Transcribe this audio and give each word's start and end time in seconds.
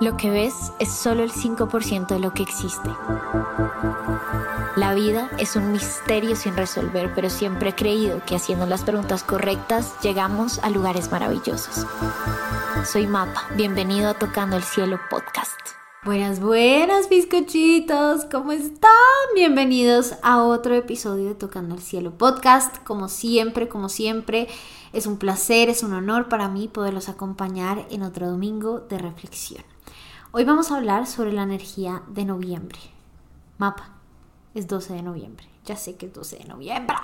Lo 0.00 0.16
que 0.16 0.30
ves 0.30 0.72
es 0.78 0.90
solo 0.90 1.22
el 1.22 1.32
5% 1.32 2.06
de 2.06 2.18
lo 2.18 2.32
que 2.32 2.42
existe. 2.42 2.88
La 4.76 4.94
vida 4.94 5.28
es 5.38 5.56
un 5.56 5.72
misterio 5.72 6.36
sin 6.36 6.56
resolver, 6.56 7.12
pero 7.14 7.28
siempre 7.28 7.70
he 7.70 7.74
creído 7.74 8.24
que 8.24 8.36
haciendo 8.36 8.66
las 8.66 8.82
preguntas 8.82 9.22
correctas 9.22 9.94
llegamos 10.00 10.58
a 10.60 10.70
lugares 10.70 11.10
maravillosos. 11.10 11.86
Soy 12.90 13.06
Mapa, 13.06 13.44
bienvenido 13.56 14.08
a 14.08 14.14
Tocando 14.14 14.56
el 14.56 14.62
Cielo 14.62 14.98
podcast. 15.10 15.79
Buenas, 16.02 16.40
buenas 16.40 17.10
bizcochitos, 17.10 18.24
¿cómo 18.32 18.52
están? 18.52 18.90
Bienvenidos 19.34 20.14
a 20.22 20.42
otro 20.42 20.74
episodio 20.74 21.28
de 21.28 21.34
Tocando 21.34 21.74
el 21.74 21.82
Cielo 21.82 22.16
podcast. 22.16 22.78
Como 22.84 23.10
siempre, 23.10 23.68
como 23.68 23.90
siempre, 23.90 24.48
es 24.94 25.04
un 25.04 25.18
placer, 25.18 25.68
es 25.68 25.82
un 25.82 25.92
honor 25.92 26.30
para 26.30 26.48
mí 26.48 26.68
poderlos 26.68 27.10
acompañar 27.10 27.86
en 27.90 28.02
otro 28.02 28.30
domingo 28.30 28.80
de 28.80 28.96
reflexión. 28.96 29.62
Hoy 30.30 30.44
vamos 30.44 30.70
a 30.70 30.78
hablar 30.78 31.06
sobre 31.06 31.34
la 31.34 31.42
energía 31.42 32.02
de 32.08 32.24
noviembre. 32.24 32.78
Mapa, 33.58 33.90
es 34.54 34.68
12 34.68 34.94
de 34.94 35.02
noviembre. 35.02 35.50
Ya 35.66 35.76
sé 35.76 35.96
que 35.96 36.06
es 36.06 36.14
12 36.14 36.38
de 36.38 36.44
noviembre. 36.46 36.96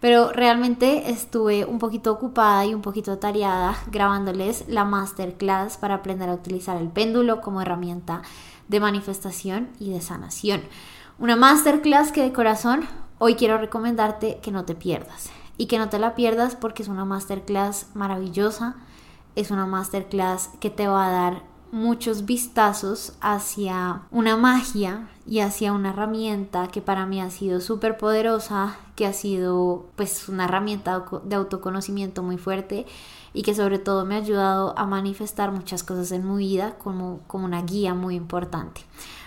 Pero 0.00 0.30
realmente 0.32 1.10
estuve 1.10 1.64
un 1.64 1.78
poquito 1.78 2.12
ocupada 2.12 2.64
y 2.66 2.74
un 2.74 2.82
poquito 2.82 3.12
atareada 3.12 3.76
grabándoles 3.90 4.64
la 4.68 4.84
masterclass 4.84 5.78
para 5.78 5.94
aprender 5.94 6.28
a 6.28 6.34
utilizar 6.34 6.76
el 6.76 6.88
péndulo 6.88 7.40
como 7.40 7.62
herramienta 7.62 8.22
de 8.68 8.80
manifestación 8.80 9.70
y 9.78 9.90
de 9.90 10.00
sanación. 10.00 10.62
Una 11.18 11.36
masterclass 11.36 12.12
que 12.12 12.22
de 12.22 12.32
corazón 12.32 12.86
hoy 13.18 13.36
quiero 13.36 13.58
recomendarte 13.58 14.38
que 14.42 14.50
no 14.50 14.64
te 14.64 14.74
pierdas. 14.74 15.30
Y 15.58 15.66
que 15.66 15.78
no 15.78 15.88
te 15.88 15.98
la 15.98 16.14
pierdas 16.14 16.54
porque 16.54 16.82
es 16.82 16.88
una 16.88 17.06
masterclass 17.06 17.86
maravillosa. 17.94 18.76
Es 19.34 19.50
una 19.50 19.64
masterclass 19.64 20.50
que 20.60 20.68
te 20.68 20.86
va 20.86 21.06
a 21.06 21.10
dar 21.10 21.42
muchos 21.72 22.24
vistazos 22.24 23.12
hacia 23.20 24.02
una 24.10 24.36
magia 24.36 25.08
y 25.26 25.40
hacia 25.40 25.72
una 25.72 25.90
herramienta 25.90 26.68
que 26.68 26.80
para 26.80 27.06
mí 27.06 27.20
ha 27.20 27.30
sido 27.30 27.60
súper 27.60 27.98
poderosa, 27.98 28.76
que 28.94 29.06
ha 29.06 29.12
sido 29.12 29.86
pues 29.96 30.28
una 30.28 30.44
herramienta 30.44 31.04
de 31.24 31.36
autoconocimiento 31.36 32.22
muy 32.22 32.38
fuerte 32.38 32.86
y 33.34 33.42
que 33.42 33.54
sobre 33.54 33.78
todo 33.78 34.04
me 34.04 34.14
ha 34.14 34.18
ayudado 34.18 34.78
a 34.78 34.86
manifestar 34.86 35.52
muchas 35.52 35.82
cosas 35.82 36.12
en 36.12 36.28
mi 36.28 36.38
vida 36.38 36.76
como, 36.78 37.20
como 37.26 37.44
una 37.44 37.62
guía 37.62 37.94
muy 37.94 38.14
importante. 38.14 38.82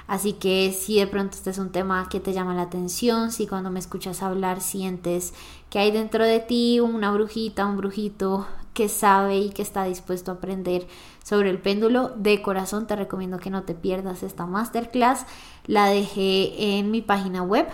Así 0.07 0.33
que 0.33 0.71
si 0.71 0.97
de 0.97 1.05
pronto 1.05 1.37
este 1.37 1.51
es 1.51 1.59
un 1.59 1.69
tema 1.69 2.09
que 2.09 2.19
te 2.19 2.33
llama 2.33 2.55
la 2.55 2.63
atención, 2.63 3.31
si 3.31 3.45
cuando 3.45 3.69
me 3.69 3.79
escuchas 3.79 4.23
hablar 4.23 4.59
sientes 4.59 5.35
que 5.69 5.77
hay 5.77 5.91
dentro 5.91 6.23
de 6.25 6.39
ti 6.39 6.79
una 6.79 7.11
brujita, 7.11 7.67
un 7.67 7.77
brujito 7.77 8.47
que 8.73 8.89
sabe 8.89 9.37
y 9.37 9.49
que 9.49 9.61
está 9.61 9.83
dispuesto 9.83 10.31
a 10.31 10.35
aprender 10.35 10.87
sobre 11.23 11.49
el 11.49 11.59
péndulo, 11.59 12.09
de 12.09 12.41
corazón 12.41 12.87
te 12.87 12.95
recomiendo 12.95 13.39
que 13.39 13.49
no 13.49 13.63
te 13.63 13.73
pierdas 13.73 14.23
esta 14.23 14.45
masterclass. 14.45 15.25
La 15.65 15.87
dejé 15.87 16.77
en 16.77 16.91
mi 16.91 17.01
página 17.01 17.43
web 17.43 17.67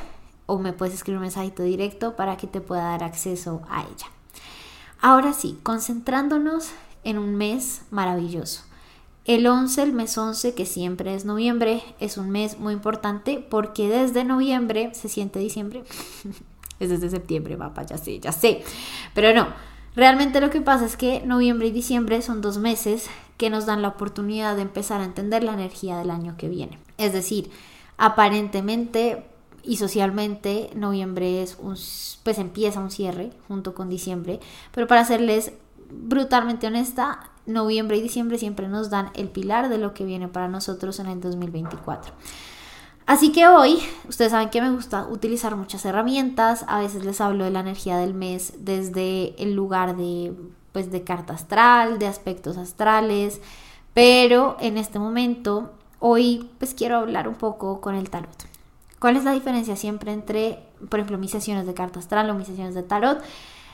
o 0.45 0.59
me 0.59 0.73
puedes 0.73 0.93
escribir 0.93 1.17
un 1.17 1.23
mensajito 1.23 1.63
directo 1.63 2.15
para 2.15 2.37
que 2.37 2.47
te 2.47 2.61
pueda 2.61 2.83
dar 2.83 3.03
acceso 3.03 3.61
a 3.69 3.83
ella. 3.83 4.07
Ahora 5.01 5.33
sí, 5.33 5.59
concentrándonos 5.63 6.71
en 7.03 7.17
un 7.17 7.35
mes 7.35 7.83
maravilloso. 7.91 8.63
El 9.25 9.47
11, 9.47 9.81
el 9.81 9.93
mes 9.93 10.17
11, 10.17 10.53
que 10.53 10.65
siempre 10.65 11.15
es 11.15 11.25
noviembre, 11.25 11.81
es 11.99 12.17
un 12.17 12.29
mes 12.29 12.59
muy 12.59 12.73
importante 12.73 13.45
porque 13.49 13.89
desde 13.89 14.23
noviembre 14.23 14.93
se 14.93 15.09
siente 15.09 15.39
diciembre. 15.39 15.83
es 16.79 16.89
desde 16.89 17.09
septiembre, 17.09 17.57
papá, 17.57 17.83
ya 17.83 17.97
sé, 17.97 18.19
ya 18.19 18.31
sé. 18.31 18.63
Pero 19.15 19.33
no, 19.33 19.47
realmente 19.95 20.41
lo 20.41 20.49
que 20.49 20.61
pasa 20.61 20.85
es 20.85 20.97
que 20.97 21.21
noviembre 21.25 21.67
y 21.67 21.71
diciembre 21.71 22.21
son 22.21 22.41
dos 22.41 22.57
meses 22.57 23.07
que 23.37 23.49
nos 23.49 23.65
dan 23.65 23.81
la 23.81 23.89
oportunidad 23.89 24.55
de 24.55 24.61
empezar 24.61 25.01
a 25.01 25.05
entender 25.05 25.43
la 25.43 25.53
energía 25.53 25.97
del 25.97 26.09
año 26.09 26.35
que 26.37 26.49
viene. 26.49 26.79
Es 26.97 27.13
decir, 27.13 27.51
aparentemente 27.97 29.25
y 29.63 29.77
socialmente 29.77 30.69
noviembre 30.75 31.41
es 31.41 31.57
un 31.59 31.75
pues 32.23 32.37
empieza 32.37 32.79
un 32.79 32.91
cierre 32.91 33.31
junto 33.47 33.73
con 33.73 33.89
diciembre, 33.89 34.39
pero 34.71 34.87
para 34.87 35.05
serles 35.05 35.53
brutalmente 35.89 36.67
honesta, 36.67 37.31
noviembre 37.45 37.97
y 37.97 38.01
diciembre 38.01 38.37
siempre 38.37 38.67
nos 38.67 38.89
dan 38.89 39.11
el 39.15 39.29
pilar 39.29 39.69
de 39.69 39.77
lo 39.77 39.93
que 39.93 40.05
viene 40.05 40.27
para 40.27 40.47
nosotros 40.47 40.99
en 40.99 41.07
el 41.07 41.19
2024. 41.19 42.13
Así 43.05 43.31
que 43.31 43.47
hoy, 43.47 43.77
ustedes 44.09 44.31
saben 44.31 44.49
que 44.49 44.61
me 44.61 44.71
gusta 44.71 45.07
utilizar 45.07 45.55
muchas 45.55 45.85
herramientas, 45.85 46.65
a 46.67 46.79
veces 46.79 47.05
les 47.05 47.21
hablo 47.21 47.43
de 47.43 47.51
la 47.51 47.59
energía 47.59 47.97
del 47.97 48.15
mes 48.15 48.53
desde 48.57 49.39
el 49.41 49.53
lugar 49.53 49.95
de, 49.95 50.33
pues, 50.71 50.91
de 50.91 51.03
carta 51.03 51.33
astral, 51.33 51.99
de 51.99 52.07
aspectos 52.07 52.57
astrales, 52.57 53.41
pero 53.93 54.57
en 54.59 54.77
este 54.77 54.97
momento, 54.97 55.71
hoy, 55.99 56.49
pues 56.57 56.73
quiero 56.73 56.97
hablar 56.97 57.27
un 57.27 57.35
poco 57.35 57.79
con 57.79 57.93
el 57.93 58.09
tarot. 58.09 58.47
¿Cuál 58.97 59.17
es 59.17 59.23
la 59.23 59.33
diferencia 59.33 59.75
siempre 59.75 60.11
entre, 60.11 60.63
por 60.89 60.99
ejemplo, 60.99 61.19
mis 61.19 61.29
sesiones 61.29 61.67
de 61.67 61.75
carta 61.75 61.99
astral 61.99 62.27
o 62.31 62.33
mis 62.33 62.47
sesiones 62.47 62.73
de 62.73 62.81
tarot? 62.81 63.21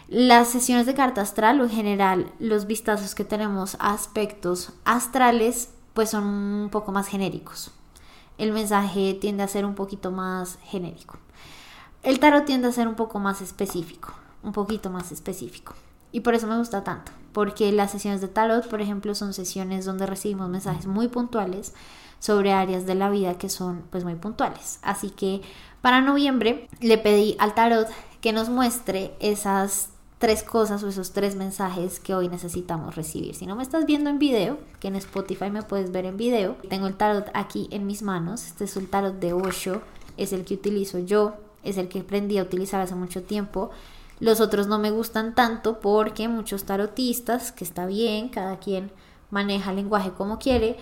Las 0.09 0.49
sesiones 0.49 0.85
de 0.85 0.93
carta 0.93 1.21
astral 1.21 1.61
o 1.61 1.63
en 1.63 1.69
general 1.69 2.31
los 2.39 2.67
vistazos 2.67 3.15
que 3.15 3.23
tenemos 3.23 3.77
a 3.79 3.93
aspectos 3.93 4.73
astrales 4.83 5.69
pues 5.93 6.09
son 6.09 6.25
un 6.25 6.69
poco 6.69 6.91
más 6.91 7.07
genéricos. 7.07 7.71
El 8.41 8.53
mensaje 8.53 9.13
tiende 9.13 9.43
a 9.43 9.47
ser 9.47 9.65
un 9.65 9.75
poquito 9.75 10.09
más 10.09 10.57
genérico. 10.63 11.19
El 12.01 12.19
tarot 12.19 12.43
tiende 12.43 12.69
a 12.69 12.71
ser 12.71 12.87
un 12.87 12.95
poco 12.95 13.19
más 13.19 13.39
específico, 13.39 14.15
un 14.41 14.51
poquito 14.51 14.89
más 14.89 15.11
específico. 15.11 15.75
Y 16.11 16.21
por 16.21 16.33
eso 16.33 16.47
me 16.47 16.57
gusta 16.57 16.83
tanto, 16.83 17.11
porque 17.33 17.71
las 17.71 17.91
sesiones 17.91 18.19
de 18.19 18.27
tarot, 18.27 18.67
por 18.67 18.81
ejemplo, 18.81 19.13
son 19.13 19.35
sesiones 19.35 19.85
donde 19.85 20.07
recibimos 20.07 20.49
mensajes 20.49 20.87
muy 20.87 21.07
puntuales 21.07 21.75
sobre 22.17 22.51
áreas 22.51 22.87
de 22.87 22.95
la 22.95 23.11
vida 23.11 23.37
que 23.37 23.47
son 23.47 23.83
pues 23.91 24.05
muy 24.05 24.15
puntuales. 24.15 24.79
Así 24.81 25.11
que 25.11 25.43
para 25.81 26.01
noviembre 26.01 26.67
le 26.79 26.97
pedí 26.97 27.35
al 27.37 27.53
tarot 27.53 27.89
que 28.21 28.33
nos 28.33 28.49
muestre 28.49 29.13
esas 29.19 29.89
tres 30.21 30.43
cosas 30.43 30.83
o 30.83 30.87
esos 30.87 31.13
tres 31.13 31.35
mensajes 31.35 31.99
que 31.99 32.13
hoy 32.13 32.29
necesitamos 32.29 32.95
recibir. 32.95 33.33
Si 33.33 33.47
no 33.47 33.55
me 33.55 33.63
estás 33.63 33.87
viendo 33.87 34.07
en 34.11 34.19
video, 34.19 34.59
que 34.79 34.87
en 34.87 34.95
Spotify 34.95 35.49
me 35.49 35.63
puedes 35.63 35.91
ver 35.91 36.05
en 36.05 36.15
video, 36.15 36.57
tengo 36.69 36.85
el 36.85 36.95
tarot 36.95 37.31
aquí 37.33 37.67
en 37.71 37.87
mis 37.87 38.03
manos. 38.03 38.45
Este 38.45 38.65
es 38.65 38.77
el 38.77 38.87
tarot 38.87 39.15
de 39.15 39.33
Osho, 39.33 39.81
es 40.17 40.31
el 40.31 40.45
que 40.45 40.53
utilizo 40.53 40.99
yo, 40.99 41.33
es 41.63 41.77
el 41.77 41.89
que 41.89 42.01
aprendí 42.01 42.37
a 42.37 42.43
utilizar 42.43 42.79
hace 42.81 42.93
mucho 42.93 43.23
tiempo. 43.23 43.71
Los 44.19 44.41
otros 44.41 44.67
no 44.67 44.77
me 44.77 44.91
gustan 44.91 45.33
tanto 45.33 45.79
porque 45.79 46.27
muchos 46.27 46.65
tarotistas, 46.65 47.51
que 47.51 47.63
está 47.63 47.87
bien, 47.87 48.29
cada 48.29 48.59
quien 48.59 48.91
maneja 49.31 49.71
el 49.71 49.77
lenguaje 49.77 50.11
como 50.11 50.37
quiere, 50.37 50.77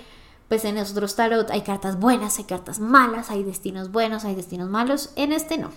pues 0.50 0.66
en 0.66 0.78
otros 0.78 1.16
tarot 1.16 1.50
hay 1.50 1.62
cartas 1.62 1.98
buenas, 1.98 2.40
hay 2.40 2.44
cartas 2.44 2.82
malas, 2.82 3.32
hay 3.32 3.44
destinos 3.44 3.90
buenos, 3.90 4.26
hay 4.26 4.36
destinos 4.36 4.70
malos. 4.70 5.12
En 5.16 5.32
este 5.32 5.58
no. 5.58 5.70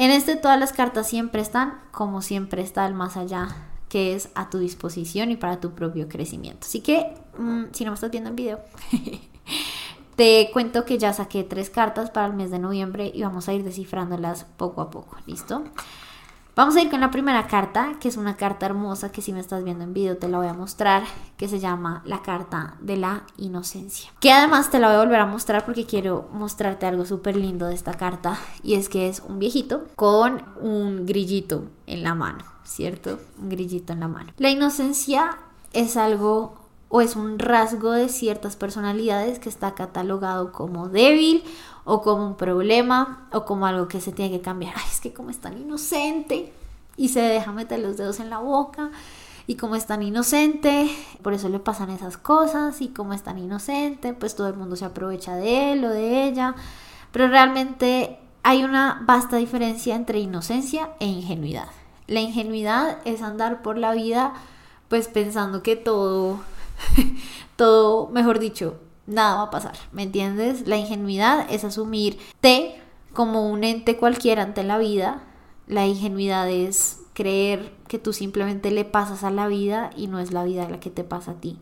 En 0.00 0.10
este 0.10 0.36
todas 0.36 0.58
las 0.58 0.72
cartas 0.72 1.06
siempre 1.06 1.42
están 1.42 1.78
como 1.90 2.22
siempre 2.22 2.62
está 2.62 2.86
el 2.86 2.94
más 2.94 3.18
allá, 3.18 3.48
que 3.90 4.14
es 4.14 4.30
a 4.34 4.48
tu 4.48 4.58
disposición 4.58 5.30
y 5.30 5.36
para 5.36 5.60
tu 5.60 5.72
propio 5.72 6.08
crecimiento. 6.08 6.66
Así 6.66 6.80
que, 6.80 7.12
mm, 7.36 7.64
si 7.72 7.84
no 7.84 7.90
me 7.90 7.96
estás 7.96 8.10
viendo 8.10 8.30
en 8.30 8.36
video, 8.36 8.60
te 10.16 10.48
cuento 10.54 10.86
que 10.86 10.96
ya 10.96 11.12
saqué 11.12 11.44
tres 11.44 11.68
cartas 11.68 12.10
para 12.10 12.28
el 12.28 12.32
mes 12.32 12.50
de 12.50 12.58
noviembre 12.58 13.12
y 13.14 13.20
vamos 13.20 13.46
a 13.50 13.52
ir 13.52 13.62
descifrándolas 13.62 14.44
poco 14.56 14.80
a 14.80 14.88
poco, 14.88 15.18
¿listo? 15.26 15.64
Vamos 16.60 16.76
a 16.76 16.82
ir 16.82 16.90
con 16.90 17.00
la 17.00 17.10
primera 17.10 17.46
carta, 17.46 17.94
que 18.00 18.08
es 18.08 18.18
una 18.18 18.36
carta 18.36 18.66
hermosa 18.66 19.10
que 19.10 19.22
si 19.22 19.32
me 19.32 19.40
estás 19.40 19.64
viendo 19.64 19.82
en 19.82 19.94
video 19.94 20.18
te 20.18 20.28
la 20.28 20.36
voy 20.36 20.46
a 20.46 20.52
mostrar, 20.52 21.04
que 21.38 21.48
se 21.48 21.58
llama 21.58 22.02
la 22.04 22.20
carta 22.20 22.74
de 22.82 22.98
la 22.98 23.22
inocencia. 23.38 24.10
Que 24.20 24.30
además 24.30 24.70
te 24.70 24.78
la 24.78 24.88
voy 24.88 24.96
a 24.96 25.00
volver 25.00 25.20
a 25.20 25.24
mostrar 25.24 25.64
porque 25.64 25.86
quiero 25.86 26.28
mostrarte 26.34 26.84
algo 26.84 27.06
súper 27.06 27.34
lindo 27.34 27.64
de 27.64 27.72
esta 27.72 27.94
carta 27.94 28.38
y 28.62 28.74
es 28.74 28.90
que 28.90 29.08
es 29.08 29.22
un 29.26 29.38
viejito 29.38 29.86
con 29.96 30.42
un 30.60 31.06
grillito 31.06 31.64
en 31.86 32.02
la 32.02 32.14
mano, 32.14 32.44
¿cierto? 32.62 33.18
Un 33.40 33.48
grillito 33.48 33.94
en 33.94 34.00
la 34.00 34.08
mano. 34.08 34.34
La 34.36 34.50
inocencia 34.50 35.38
es 35.72 35.96
algo 35.96 36.60
o 36.90 37.00
es 37.00 37.16
un 37.16 37.38
rasgo 37.38 37.92
de 37.92 38.08
ciertas 38.08 38.56
personalidades 38.56 39.38
que 39.38 39.48
está 39.48 39.74
catalogado 39.74 40.52
como 40.52 40.88
débil 40.88 41.44
o 41.84 42.02
como 42.02 42.26
un 42.26 42.34
problema 42.34 43.28
o 43.32 43.44
como 43.44 43.64
algo 43.64 43.88
que 43.88 44.00
se 44.00 44.12
tiene 44.12 44.36
que 44.36 44.42
cambiar. 44.42 44.74
Ay, 44.76 44.84
es 44.90 45.00
que 45.00 45.12
como 45.12 45.30
es 45.30 45.38
tan 45.38 45.56
inocente 45.56 46.52
y 46.96 47.08
se 47.08 47.20
deja 47.20 47.52
meter 47.52 47.78
los 47.78 47.96
dedos 47.96 48.18
en 48.18 48.28
la 48.28 48.38
boca 48.38 48.90
y 49.46 49.54
como 49.54 49.76
es 49.76 49.86
tan 49.86 50.02
inocente, 50.02 50.90
por 51.22 51.32
eso 51.32 51.48
le 51.48 51.60
pasan 51.60 51.90
esas 51.90 52.16
cosas 52.16 52.80
y 52.82 52.88
como 52.88 53.14
es 53.14 53.22
tan 53.22 53.38
inocente, 53.38 54.12
pues 54.12 54.34
todo 54.34 54.48
el 54.48 54.54
mundo 54.54 54.74
se 54.74 54.84
aprovecha 54.84 55.36
de 55.36 55.72
él 55.72 55.84
o 55.84 55.90
de 55.90 56.24
ella. 56.24 56.56
Pero 57.12 57.28
realmente 57.28 58.18
hay 58.42 58.64
una 58.64 59.02
vasta 59.06 59.36
diferencia 59.36 59.94
entre 59.94 60.18
inocencia 60.18 60.90
e 60.98 61.06
ingenuidad. 61.06 61.68
La 62.08 62.20
ingenuidad 62.20 62.98
es 63.04 63.22
andar 63.22 63.62
por 63.62 63.78
la 63.78 63.92
vida 63.92 64.34
pues 64.88 65.06
pensando 65.06 65.62
que 65.62 65.76
todo 65.76 66.40
todo, 67.56 68.08
mejor 68.08 68.38
dicho, 68.38 68.78
nada 69.06 69.36
va 69.36 69.42
a 69.42 69.50
pasar, 69.50 69.76
¿me 69.92 70.02
entiendes? 70.02 70.66
La 70.66 70.76
ingenuidad 70.76 71.46
es 71.50 71.64
asumirte 71.64 72.80
como 73.12 73.48
un 73.50 73.64
ente 73.64 73.96
cualquiera 73.96 74.42
ante 74.42 74.62
la 74.62 74.78
vida. 74.78 75.24
La 75.66 75.86
ingenuidad 75.86 76.48
es 76.48 77.00
creer 77.12 77.72
que 77.88 77.98
tú 77.98 78.12
simplemente 78.12 78.70
le 78.70 78.84
pasas 78.84 79.24
a 79.24 79.30
la 79.30 79.48
vida 79.48 79.90
y 79.96 80.06
no 80.06 80.20
es 80.20 80.32
la 80.32 80.44
vida 80.44 80.68
la 80.68 80.80
que 80.80 80.90
te 80.90 81.04
pasa 81.04 81.32
a 81.32 81.40
ti. 81.40 81.58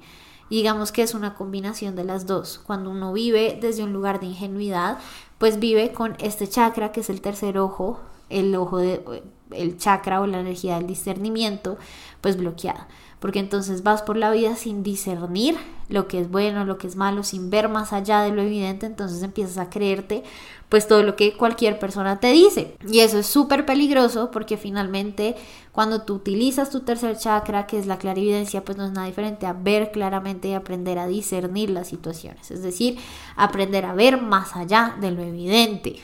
Digamos 0.50 0.92
que 0.92 1.02
es 1.02 1.14
una 1.14 1.34
combinación 1.34 1.94
de 1.94 2.04
las 2.04 2.26
dos. 2.26 2.58
Cuando 2.58 2.90
uno 2.90 3.12
vive 3.12 3.58
desde 3.60 3.82
un 3.82 3.92
lugar 3.92 4.18
de 4.18 4.26
ingenuidad, 4.26 4.98
pues 5.36 5.58
vive 5.58 5.92
con 5.92 6.16
este 6.20 6.48
chakra 6.48 6.90
que 6.90 7.00
es 7.00 7.10
el 7.10 7.20
tercer 7.20 7.58
ojo, 7.58 8.00
el 8.30 8.54
ojo 8.54 8.78
de 8.78 9.02
el 9.50 9.78
chakra 9.78 10.20
o 10.20 10.26
la 10.26 10.40
energía 10.40 10.76
del 10.76 10.86
discernimiento, 10.86 11.78
pues 12.20 12.36
bloqueada 12.36 12.88
porque 13.20 13.40
entonces 13.40 13.82
vas 13.82 14.02
por 14.02 14.16
la 14.16 14.30
vida 14.30 14.56
sin 14.56 14.82
discernir 14.82 15.56
lo 15.88 16.06
que 16.06 16.20
es 16.20 16.30
bueno, 16.30 16.64
lo 16.64 16.78
que 16.78 16.86
es 16.86 16.96
malo, 16.96 17.22
sin 17.22 17.50
ver 17.50 17.68
más 17.68 17.92
allá 17.92 18.20
de 18.20 18.30
lo 18.30 18.42
evidente, 18.42 18.86
entonces 18.86 19.22
empiezas 19.22 19.58
a 19.58 19.70
creerte 19.70 20.22
pues 20.68 20.86
todo 20.86 21.02
lo 21.02 21.16
que 21.16 21.34
cualquier 21.34 21.78
persona 21.78 22.20
te 22.20 22.30
dice. 22.30 22.76
Y 22.86 23.00
eso 23.00 23.18
es 23.18 23.26
súper 23.26 23.64
peligroso 23.64 24.30
porque 24.30 24.58
finalmente 24.58 25.34
cuando 25.72 26.02
tú 26.02 26.14
utilizas 26.14 26.70
tu 26.70 26.80
tercer 26.80 27.16
chakra, 27.16 27.66
que 27.66 27.78
es 27.78 27.86
la 27.86 27.98
clarividencia, 27.98 28.64
pues 28.64 28.76
no 28.76 28.84
es 28.84 28.92
nada 28.92 29.06
diferente 29.06 29.46
a 29.46 29.54
ver 29.54 29.90
claramente 29.92 30.48
y 30.48 30.54
aprender 30.54 30.98
a 30.98 31.06
discernir 31.06 31.70
las 31.70 31.88
situaciones, 31.88 32.50
es 32.50 32.62
decir, 32.62 32.98
aprender 33.34 33.86
a 33.86 33.94
ver 33.94 34.20
más 34.20 34.56
allá 34.56 34.96
de 35.00 35.10
lo 35.10 35.22
evidente. 35.22 35.96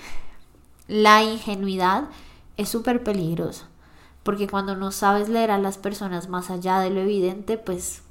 La 0.88 1.22
ingenuidad 1.22 2.05
es 2.56 2.69
súper 2.69 3.02
peligrosa 3.02 3.69
porque 4.25 4.49
cuando 4.49 4.75
no 4.75 4.91
sabes 4.91 5.29
leer 5.29 5.53
a 5.53 5.59
las 5.59 5.79
personas 5.79 6.29
más 6.29 6.50
allá 6.50 6.81
de 6.81 6.91
lo 6.91 7.00
evidente, 7.00 7.59
pues 7.59 8.03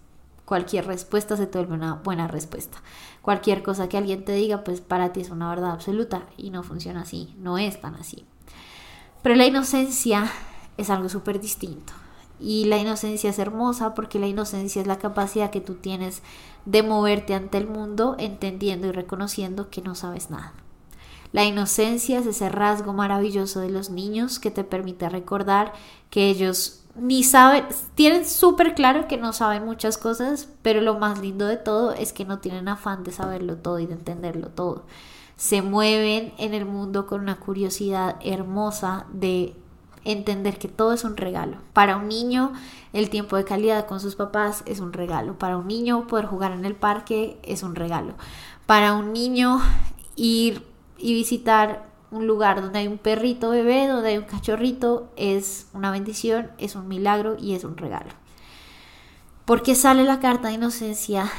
cualquier 0.45 0.86
respuesta 0.86 1.36
se 1.36 1.48
te 1.48 1.57
vuelve 1.57 1.74
una 1.74 1.95
buena 1.95 2.27
respuesta. 2.27 2.77
Cualquier 3.21 3.63
cosa 3.63 3.89
que 3.89 3.98
alguien 3.98 4.24
te 4.24 4.33
diga, 4.33 4.63
pues 4.63 4.80
para 4.80 5.12
ti 5.12 5.21
es 5.21 5.31
una 5.31 5.50
verdad 5.50 5.71
absoluta 5.71 6.24
y 6.38 6.51
no 6.51 6.63
funciona 6.63 7.01
así, 7.01 7.33
no 7.39 7.57
es 7.57 7.81
tan 7.81 7.95
así. 7.95 8.25
Pero 9.24 9.36
la 9.36 9.48
inocencia 9.48 10.31
es 10.77 10.89
algo 10.89 11.10
súper 11.10 11.42
distinto. 11.42 11.94
Y 12.39 12.65
la 12.65 12.77
inocencia 12.77 13.30
es 13.30 13.39
hermosa 13.39 13.94
porque 13.94 14.19
la 14.19 14.27
inocencia 14.27 14.81
es 14.81 14.88
la 14.88 15.00
capacidad 15.00 15.50
que 15.50 15.62
tú 15.62 15.75
tienes 15.75 16.21
de 16.65 16.83
moverte 16.83 17.33
ante 17.33 17.57
el 17.57 17.68
mundo 17.68 18.15
entendiendo 18.19 18.88
y 18.88 18.92
reconociendo 18.92 19.69
que 19.69 19.81
no 19.81 19.95
sabes 19.95 20.30
nada. 20.30 20.54
La 21.33 21.45
inocencia 21.45 22.19
es 22.19 22.27
ese 22.27 22.47
rasgo 22.47 22.94
maravilloso 22.94 23.59
de 23.59 23.71
los 23.71 23.89
niños 23.89 24.39
que 24.39 24.51
te 24.51 24.63
permite 24.63 25.09
recordar 25.09 25.74
que 26.12 26.30
ellos 26.30 26.83
ni 26.95 27.24
saben, 27.24 27.65
tienen 27.95 28.24
súper 28.24 28.75
claro 28.75 29.07
que 29.07 29.18
no 29.18 29.33
saben 29.33 29.65
muchas 29.65 29.97
cosas, 29.97 30.47
pero 30.62 30.80
lo 30.80 31.00
más 31.00 31.19
lindo 31.19 31.47
de 31.47 31.57
todo 31.57 31.91
es 31.91 32.13
que 32.13 32.24
no 32.24 32.38
tienen 32.38 32.68
afán 32.68 33.03
de 33.03 33.12
saberlo 33.12 33.56
todo 33.57 33.80
y 33.80 33.88
de 33.88 33.94
entenderlo 33.94 34.50
todo. 34.50 34.85
Se 35.35 35.63
mueven 35.63 36.33
en 36.38 36.53
el 36.53 36.65
mundo 36.65 37.07
con 37.07 37.21
una 37.21 37.39
curiosidad 37.39 38.18
hermosa 38.24 39.07
de 39.12 39.56
entender 40.06 40.59
que 40.59 40.68
todo 40.68 40.94
es 40.94 41.03
un 41.03 41.18
regalo. 41.18 41.57
Para 41.74 41.97
un 41.97 42.09
niño, 42.09 42.53
el 42.94 43.09
tiempo 43.09 43.38
de 43.38 43.44
calidad 43.44 43.88
con 43.88 44.00
sus 44.00 44.15
papás 44.15 44.62
es 44.68 44.79
un 44.79 44.94
regalo. 44.94 45.39
Para 45.39 45.57
un 45.57 45.68
niño, 45.68 46.06
poder 46.06 46.27
jugar 46.27 46.51
en 46.51 46.65
el 46.65 46.75
parque 46.75 47.39
es 47.41 47.63
un 47.63 47.74
regalo. 47.74 48.13
Para 48.68 48.94
un 48.94 49.13
niño, 49.13 49.59
ir 50.15 50.73
y 51.03 51.13
visitar 51.13 51.85
un 52.11 52.27
lugar 52.27 52.61
donde 52.61 52.79
hay 52.79 52.88
un 52.88 52.97
perrito 52.97 53.50
bebé, 53.50 53.88
donde 53.88 54.09
hay 54.09 54.17
un 54.17 54.23
cachorrito, 54.23 55.11
es 55.17 55.67
una 55.73 55.91
bendición, 55.91 56.50
es 56.57 56.75
un 56.75 56.88
milagro 56.88 57.35
y 57.38 57.55
es 57.55 57.65
un 57.65 57.75
regalo. 57.75 58.11
Porque 59.44 59.75
sale 59.75 60.05
la 60.05 60.21
carta 60.21 60.47
de 60.47 60.53
inocencia 60.53 61.29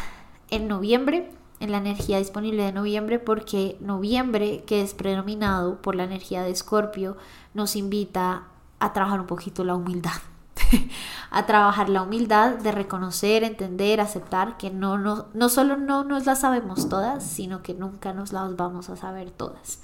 en 0.51 0.69
noviembre, 0.69 1.31
en 1.61 1.73
la 1.73 1.79
energía 1.79 2.19
disponible 2.19 2.63
de 2.63 2.73
noviembre, 2.73 3.19
porque 3.19 3.79
noviembre, 3.81 4.65
que 4.67 4.83
es 4.83 4.93
predominado 4.93 5.81
por 5.81 5.95
la 5.95 6.05
energía 6.05 6.43
de 6.43 6.51
Escorpio, 6.51 7.17
nos 7.55 7.75
invita 7.75 8.49
a 8.81 8.93
trabajar 8.93 9.21
un 9.21 9.27
poquito 9.27 9.65
la 9.65 9.77
humildad. 9.77 10.13
a 11.31 11.47
trabajar 11.47 11.89
la 11.89 12.03
humildad 12.03 12.55
de 12.57 12.73
reconocer, 12.73 13.45
entender, 13.45 14.01
aceptar 14.01 14.57
que 14.57 14.71
no, 14.71 14.99
no, 14.99 15.27
no 15.35 15.49
solo 15.49 15.77
no 15.77 16.05
nos 16.05 16.27
las 16.27 16.41
sabemos 16.41 16.89
todas, 16.89 17.25
sino 17.25 17.63
que 17.63 17.75
nunca 17.75 18.13
nos 18.13 18.33
las 18.33 18.55
vamos 18.57 18.91
a 18.91 18.97
saber 18.97 19.31
todas. 19.31 19.81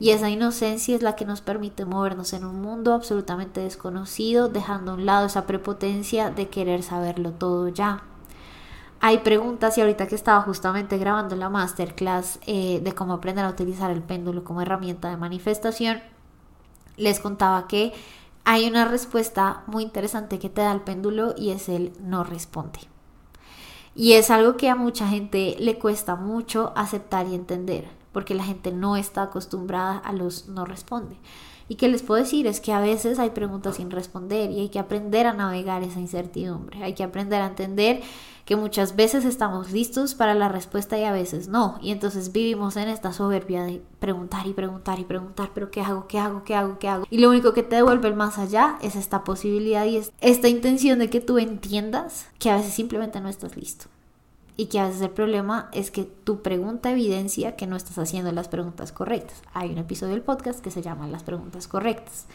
Y 0.00 0.10
esa 0.10 0.30
inocencia 0.30 0.96
es 0.96 1.02
la 1.02 1.16
que 1.16 1.24
nos 1.24 1.42
permite 1.42 1.84
movernos 1.84 2.32
en 2.32 2.44
un 2.44 2.62
mundo 2.62 2.94
absolutamente 2.94 3.60
desconocido, 3.60 4.48
dejando 4.48 4.92
a 4.92 4.94
un 4.94 5.06
lado 5.06 5.26
esa 5.26 5.46
prepotencia 5.46 6.30
de 6.30 6.48
querer 6.48 6.82
saberlo 6.82 7.32
todo 7.32 7.68
ya. 7.68 8.02
Hay 9.00 9.18
preguntas 9.18 9.76
y 9.76 9.80
ahorita 9.80 10.06
que 10.06 10.14
estaba 10.14 10.40
justamente 10.42 10.96
grabando 10.96 11.36
la 11.36 11.50
masterclass 11.50 12.38
eh, 12.46 12.80
de 12.82 12.92
cómo 12.92 13.14
aprender 13.14 13.44
a 13.44 13.50
utilizar 13.50 13.90
el 13.90 14.02
péndulo 14.02 14.44
como 14.44 14.62
herramienta 14.62 15.10
de 15.10 15.16
manifestación, 15.16 16.00
les 16.96 17.18
contaba 17.18 17.66
que 17.66 17.92
hay 18.44 18.66
una 18.66 18.84
respuesta 18.84 19.62
muy 19.66 19.82
interesante 19.82 20.38
que 20.38 20.48
te 20.48 20.62
da 20.62 20.72
el 20.72 20.80
péndulo 20.80 21.34
y 21.36 21.50
es 21.50 21.68
el 21.68 21.92
no 22.00 22.24
responde. 22.24 22.80
Y 23.94 24.12
es 24.12 24.30
algo 24.30 24.56
que 24.56 24.68
a 24.68 24.74
mucha 24.74 25.06
gente 25.06 25.56
le 25.58 25.78
cuesta 25.78 26.16
mucho 26.16 26.72
aceptar 26.74 27.26
y 27.28 27.34
entender, 27.34 27.88
porque 28.12 28.34
la 28.34 28.44
gente 28.44 28.72
no 28.72 28.96
está 28.96 29.22
acostumbrada 29.22 29.98
a 29.98 30.12
los 30.12 30.48
no 30.48 30.64
responde. 30.64 31.16
Y 31.68 31.76
que 31.76 31.88
les 31.88 32.02
puedo 32.02 32.22
decir 32.22 32.46
es 32.46 32.60
que 32.60 32.72
a 32.72 32.80
veces 32.80 33.18
hay 33.18 33.30
preguntas 33.30 33.76
sin 33.76 33.90
responder 33.90 34.50
y 34.50 34.60
hay 34.60 34.68
que 34.68 34.78
aprender 34.78 35.26
a 35.26 35.32
navegar 35.32 35.82
esa 35.82 36.00
incertidumbre, 36.00 36.82
hay 36.82 36.94
que 36.94 37.04
aprender 37.04 37.40
a 37.40 37.46
entender 37.46 38.02
que 38.52 38.56
muchas 38.56 38.96
veces 38.96 39.24
estamos 39.24 39.72
listos 39.72 40.14
para 40.14 40.34
la 40.34 40.50
respuesta 40.50 40.98
y 40.98 41.04
a 41.04 41.12
veces 41.12 41.48
no. 41.48 41.78
Y 41.80 41.90
entonces 41.90 42.32
vivimos 42.32 42.76
en 42.76 42.90
esta 42.90 43.14
soberbia 43.14 43.62
de 43.62 43.80
preguntar 43.98 44.46
y 44.46 44.52
preguntar 44.52 45.00
y 45.00 45.04
preguntar, 45.04 45.52
pero 45.54 45.70
¿qué 45.70 45.80
hago? 45.80 46.06
¿Qué 46.06 46.18
hago? 46.18 46.44
¿Qué 46.44 46.54
hago? 46.54 46.78
¿Qué 46.78 46.86
hago? 46.86 47.06
Y 47.08 47.16
lo 47.16 47.30
único 47.30 47.54
que 47.54 47.62
te 47.62 47.76
devuelve 47.76 48.08
el 48.08 48.14
más 48.14 48.36
allá 48.36 48.76
es 48.82 48.94
esta 48.94 49.24
posibilidad 49.24 49.86
y 49.86 49.96
es 49.96 50.12
esta 50.20 50.48
intención 50.48 50.98
de 50.98 51.08
que 51.08 51.22
tú 51.22 51.38
entiendas 51.38 52.26
que 52.38 52.50
a 52.50 52.56
veces 52.56 52.74
simplemente 52.74 53.22
no 53.22 53.30
estás 53.30 53.56
listo. 53.56 53.86
Y 54.58 54.66
que 54.66 54.80
a 54.80 54.86
veces 54.86 55.00
el 55.00 55.08
problema 55.08 55.70
es 55.72 55.90
que 55.90 56.04
tu 56.04 56.42
pregunta 56.42 56.90
evidencia 56.90 57.56
que 57.56 57.66
no 57.66 57.76
estás 57.76 57.96
haciendo 57.96 58.32
las 58.32 58.48
preguntas 58.48 58.92
correctas. 58.92 59.40
Hay 59.54 59.70
un 59.70 59.78
episodio 59.78 60.12
del 60.12 60.20
podcast 60.20 60.60
que 60.60 60.70
se 60.70 60.82
llama 60.82 61.08
Las 61.08 61.22
preguntas 61.22 61.68
correctas. 61.68 62.26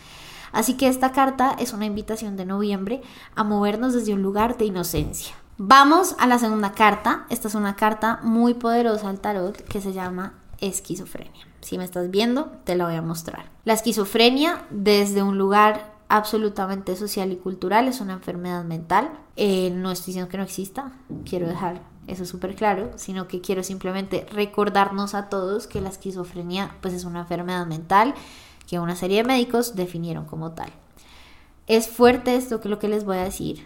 Así 0.51 0.77
que 0.77 0.87
esta 0.87 1.11
carta 1.11 1.55
es 1.59 1.73
una 1.73 1.85
invitación 1.85 2.37
de 2.37 2.47
noviembre 2.47 3.03
a 3.35 3.43
movernos 3.43 3.93
desde 3.93 4.15
un 4.15 4.23
lugar 4.23 4.57
de 4.57 4.65
inocencia 4.65 5.35
Vamos 5.59 6.15
a 6.19 6.27
la 6.27 6.37
segunda 6.37 6.73
carta. 6.73 7.25
Esta 7.31 7.47
es 7.47 7.55
una 7.55 7.75
carta 7.75 8.19
muy 8.21 8.53
poderosa 8.53 9.09
al 9.09 9.19
tarot 9.19 9.57
que 9.63 9.81
se 9.81 9.91
llama 9.91 10.33
esquizofrenia. 10.59 11.47
Si 11.61 11.79
me 11.79 11.83
estás 11.83 12.11
viendo, 12.11 12.51
te 12.63 12.75
la 12.75 12.85
voy 12.85 12.93
a 12.93 13.01
mostrar. 13.01 13.49
La 13.65 13.73
esquizofrenia 13.73 14.67
desde 14.69 15.23
un 15.23 15.39
lugar 15.39 15.95
absolutamente 16.09 16.95
social 16.95 17.31
y 17.31 17.37
cultural 17.37 17.87
es 17.87 18.01
una 18.01 18.13
enfermedad 18.13 18.65
mental. 18.65 19.09
Eh, 19.35 19.71
no 19.71 19.89
estoy 19.89 20.07
diciendo 20.07 20.29
que 20.29 20.37
no 20.37 20.43
exista, 20.43 20.91
quiero 21.27 21.47
dejar 21.47 21.81
eso 22.05 22.25
súper 22.25 22.53
claro, 22.53 22.91
sino 22.95 23.27
que 23.27 23.41
quiero 23.41 23.63
simplemente 23.63 24.27
recordarnos 24.31 25.15
a 25.15 25.27
todos 25.27 25.65
que 25.65 25.81
la 25.81 25.89
esquizofrenia 25.89 26.75
pues 26.81 26.93
es 26.93 27.03
una 27.03 27.21
enfermedad 27.21 27.65
mental 27.65 28.13
que 28.67 28.77
una 28.77 28.95
serie 28.95 29.23
de 29.23 29.27
médicos 29.27 29.75
definieron 29.75 30.25
como 30.25 30.51
tal. 30.51 30.69
Es 31.65 31.87
fuerte 31.87 32.35
esto 32.35 32.61
que 32.61 32.69
lo 32.69 32.77
que 32.77 32.89
les 32.89 33.05
voy 33.05 33.17
a 33.17 33.23
decir, 33.23 33.65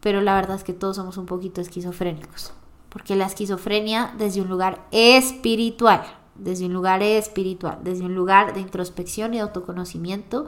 pero 0.00 0.20
la 0.20 0.34
verdad 0.34 0.56
es 0.56 0.64
que 0.64 0.72
todos 0.72 0.96
somos 0.96 1.16
un 1.16 1.26
poquito 1.26 1.60
esquizofrénicos, 1.60 2.52
porque 2.88 3.16
la 3.16 3.26
esquizofrenia 3.26 4.14
desde 4.18 4.40
un 4.40 4.48
lugar 4.48 4.86
espiritual, 4.90 6.04
desde 6.34 6.66
un 6.66 6.72
lugar 6.72 7.02
espiritual, 7.02 7.78
desde 7.82 8.04
un 8.04 8.14
lugar 8.14 8.54
de 8.54 8.60
introspección 8.60 9.34
y 9.34 9.38
de 9.38 9.42
autoconocimiento, 9.42 10.46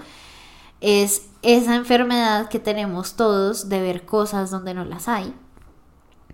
es 0.81 1.28
esa 1.43 1.75
enfermedad 1.75 2.49
que 2.49 2.61
tenemos 2.61 3.14
todos 3.14 3.69
de 3.69 3.81
ver 3.81 4.07
cosas 4.07 4.50
donde 4.50 4.75
no 4.75 4.85
las 4.85 5.09
hay 5.09 5.35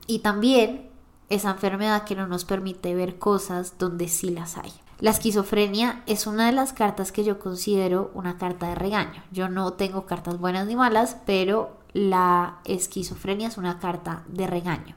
y 0.06 0.18
también 0.18 0.90
esa 1.30 1.50
enfermedad 1.50 2.04
que 2.04 2.14
no 2.14 2.26
nos 2.26 2.44
permite 2.44 2.94
ver 2.94 3.18
cosas 3.18 3.78
donde 3.78 4.08
sí 4.08 4.30
las 4.30 4.58
hay. 4.58 4.72
La 5.00 5.10
esquizofrenia 5.10 6.02
es 6.06 6.26
una 6.26 6.46
de 6.46 6.52
las 6.52 6.72
cartas 6.72 7.10
que 7.10 7.24
yo 7.24 7.38
considero 7.38 8.10
una 8.14 8.38
carta 8.38 8.68
de 8.68 8.74
regaño. 8.74 9.22
Yo 9.32 9.48
no 9.48 9.72
tengo 9.72 10.06
cartas 10.06 10.38
buenas 10.38 10.66
ni 10.66 10.76
malas, 10.76 11.16
pero 11.26 11.76
la 11.94 12.58
esquizofrenia 12.64 13.48
es 13.48 13.56
una 13.56 13.78
carta 13.78 14.24
de 14.28 14.46
regaño. 14.46 14.96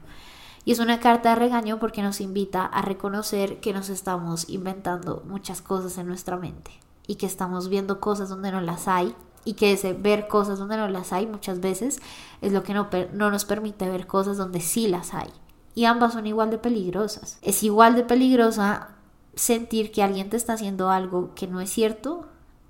Y 0.64 0.72
es 0.72 0.80
una 0.80 1.00
carta 1.00 1.30
de 1.30 1.36
regaño 1.36 1.78
porque 1.78 2.02
nos 2.02 2.20
invita 2.20 2.66
a 2.66 2.82
reconocer 2.82 3.60
que 3.60 3.72
nos 3.72 3.88
estamos 3.88 4.50
inventando 4.50 5.22
muchas 5.26 5.62
cosas 5.62 5.96
en 5.96 6.08
nuestra 6.08 6.36
mente 6.36 6.72
y 7.06 7.14
que 7.14 7.24
estamos 7.24 7.70
viendo 7.70 8.00
cosas 8.00 8.28
donde 8.28 8.52
no 8.52 8.60
las 8.60 8.86
hay 8.86 9.14
y 9.44 9.54
que 9.54 9.72
ese 9.72 9.94
ver 9.94 10.28
cosas 10.28 10.58
donde 10.58 10.76
no 10.76 10.88
las 10.88 11.14
hay 11.14 11.26
muchas 11.26 11.60
veces 11.60 12.00
es 12.42 12.52
lo 12.52 12.64
que 12.64 12.74
no, 12.74 12.88
no 13.14 13.30
nos 13.30 13.46
permite 13.46 13.88
ver 13.88 14.06
cosas 14.06 14.36
donde 14.36 14.60
sí 14.60 14.88
las 14.88 15.14
hay. 15.14 15.30
Y 15.74 15.86
ambas 15.86 16.12
son 16.12 16.26
igual 16.26 16.50
de 16.50 16.58
peligrosas. 16.58 17.38
Es 17.40 17.62
igual 17.62 17.94
de 17.94 18.02
peligrosa 18.02 18.88
sentir 19.36 19.92
que 19.92 20.02
alguien 20.02 20.28
te 20.28 20.36
está 20.36 20.54
haciendo 20.54 20.90
algo 20.90 21.34
que 21.34 21.46
no 21.46 21.60
es 21.60 21.70
cierto 21.70 22.26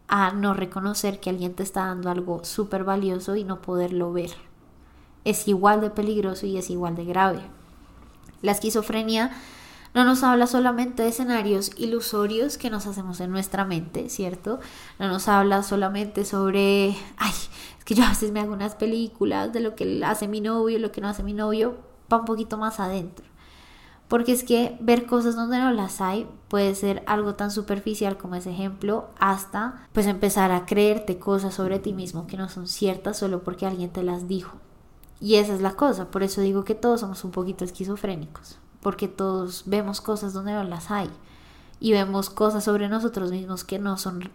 a 0.08 0.32
no 0.32 0.54
reconocer 0.54 1.20
que 1.20 1.30
alguien 1.30 1.54
te 1.54 1.62
está 1.62 1.86
dando 1.86 2.10
algo 2.10 2.44
súper 2.44 2.84
valioso 2.84 3.36
y 3.36 3.44
no 3.44 3.60
poderlo 3.60 4.12
ver. 4.12 4.30
Es 5.24 5.46
igual 5.46 5.80
de 5.80 5.90
peligroso 5.90 6.46
y 6.46 6.56
es 6.56 6.70
igual 6.70 6.96
de 6.96 7.04
grave. 7.04 7.42
La 8.40 8.52
esquizofrenia 8.52 9.32
no 9.94 10.04
nos 10.04 10.22
habla 10.22 10.46
solamente 10.46 11.02
de 11.02 11.10
escenarios 11.10 11.72
ilusorios 11.76 12.56
que 12.56 12.70
nos 12.70 12.86
hacemos 12.86 13.20
en 13.20 13.30
nuestra 13.30 13.64
mente, 13.64 14.08
¿cierto? 14.08 14.60
No 14.98 15.08
nos 15.08 15.28
habla 15.28 15.62
solamente 15.62 16.24
sobre, 16.24 16.96
ay, 17.16 17.32
es 17.78 17.84
que 17.84 17.94
yo 17.94 18.04
a 18.04 18.10
veces 18.10 18.32
me 18.32 18.40
hago 18.40 18.52
unas 18.52 18.74
películas 18.74 19.52
de 19.52 19.60
lo 19.60 19.74
que 19.74 20.02
hace 20.04 20.28
mi 20.28 20.40
novio, 20.40 20.78
lo 20.78 20.92
que 20.92 21.00
no 21.00 21.08
hace 21.08 21.22
mi 21.22 21.34
novio, 21.34 21.76
va 22.12 22.18
un 22.18 22.24
poquito 22.24 22.56
más 22.56 22.80
adentro. 22.80 23.27
Porque 24.08 24.32
es 24.32 24.42
que 24.42 24.76
ver 24.80 25.06
cosas 25.06 25.36
donde 25.36 25.58
no 25.58 25.70
las 25.70 26.00
hay 26.00 26.26
puede 26.48 26.74
ser 26.74 27.02
algo 27.06 27.34
tan 27.34 27.50
superficial 27.50 28.16
como 28.16 28.34
ese 28.34 28.50
ejemplo, 28.50 29.08
hasta 29.18 29.86
pues 29.92 30.06
empezar 30.06 30.50
a 30.50 30.64
creerte 30.64 31.18
cosas 31.18 31.54
sobre 31.54 31.78
ti 31.78 31.92
mismo 31.92 32.26
que 32.26 32.38
no 32.38 32.48
son 32.48 32.66
ciertas 32.66 33.18
solo 33.18 33.42
porque 33.42 33.66
alguien 33.66 33.90
te 33.90 34.02
las 34.02 34.26
dijo. 34.26 34.56
Y 35.20 35.34
esa 35.34 35.54
es 35.54 35.60
la 35.60 35.72
cosa, 35.72 36.10
por 36.10 36.22
eso 36.22 36.40
digo 36.40 36.64
que 36.64 36.74
todos 36.74 37.00
somos 37.00 37.24
un 37.24 37.32
poquito 37.32 37.64
esquizofrénicos, 37.64 38.58
porque 38.80 39.08
todos 39.08 39.64
vemos 39.66 40.00
cosas 40.00 40.32
donde 40.32 40.52
no 40.52 40.64
las 40.64 40.90
hay 40.90 41.10
y 41.80 41.92
vemos 41.92 42.30
cosas 42.30 42.64
sobre 42.64 42.88
nosotros 42.88 43.30
mismos 43.30 43.64
que 43.64 43.78
no 43.78 43.98
son 43.98 44.30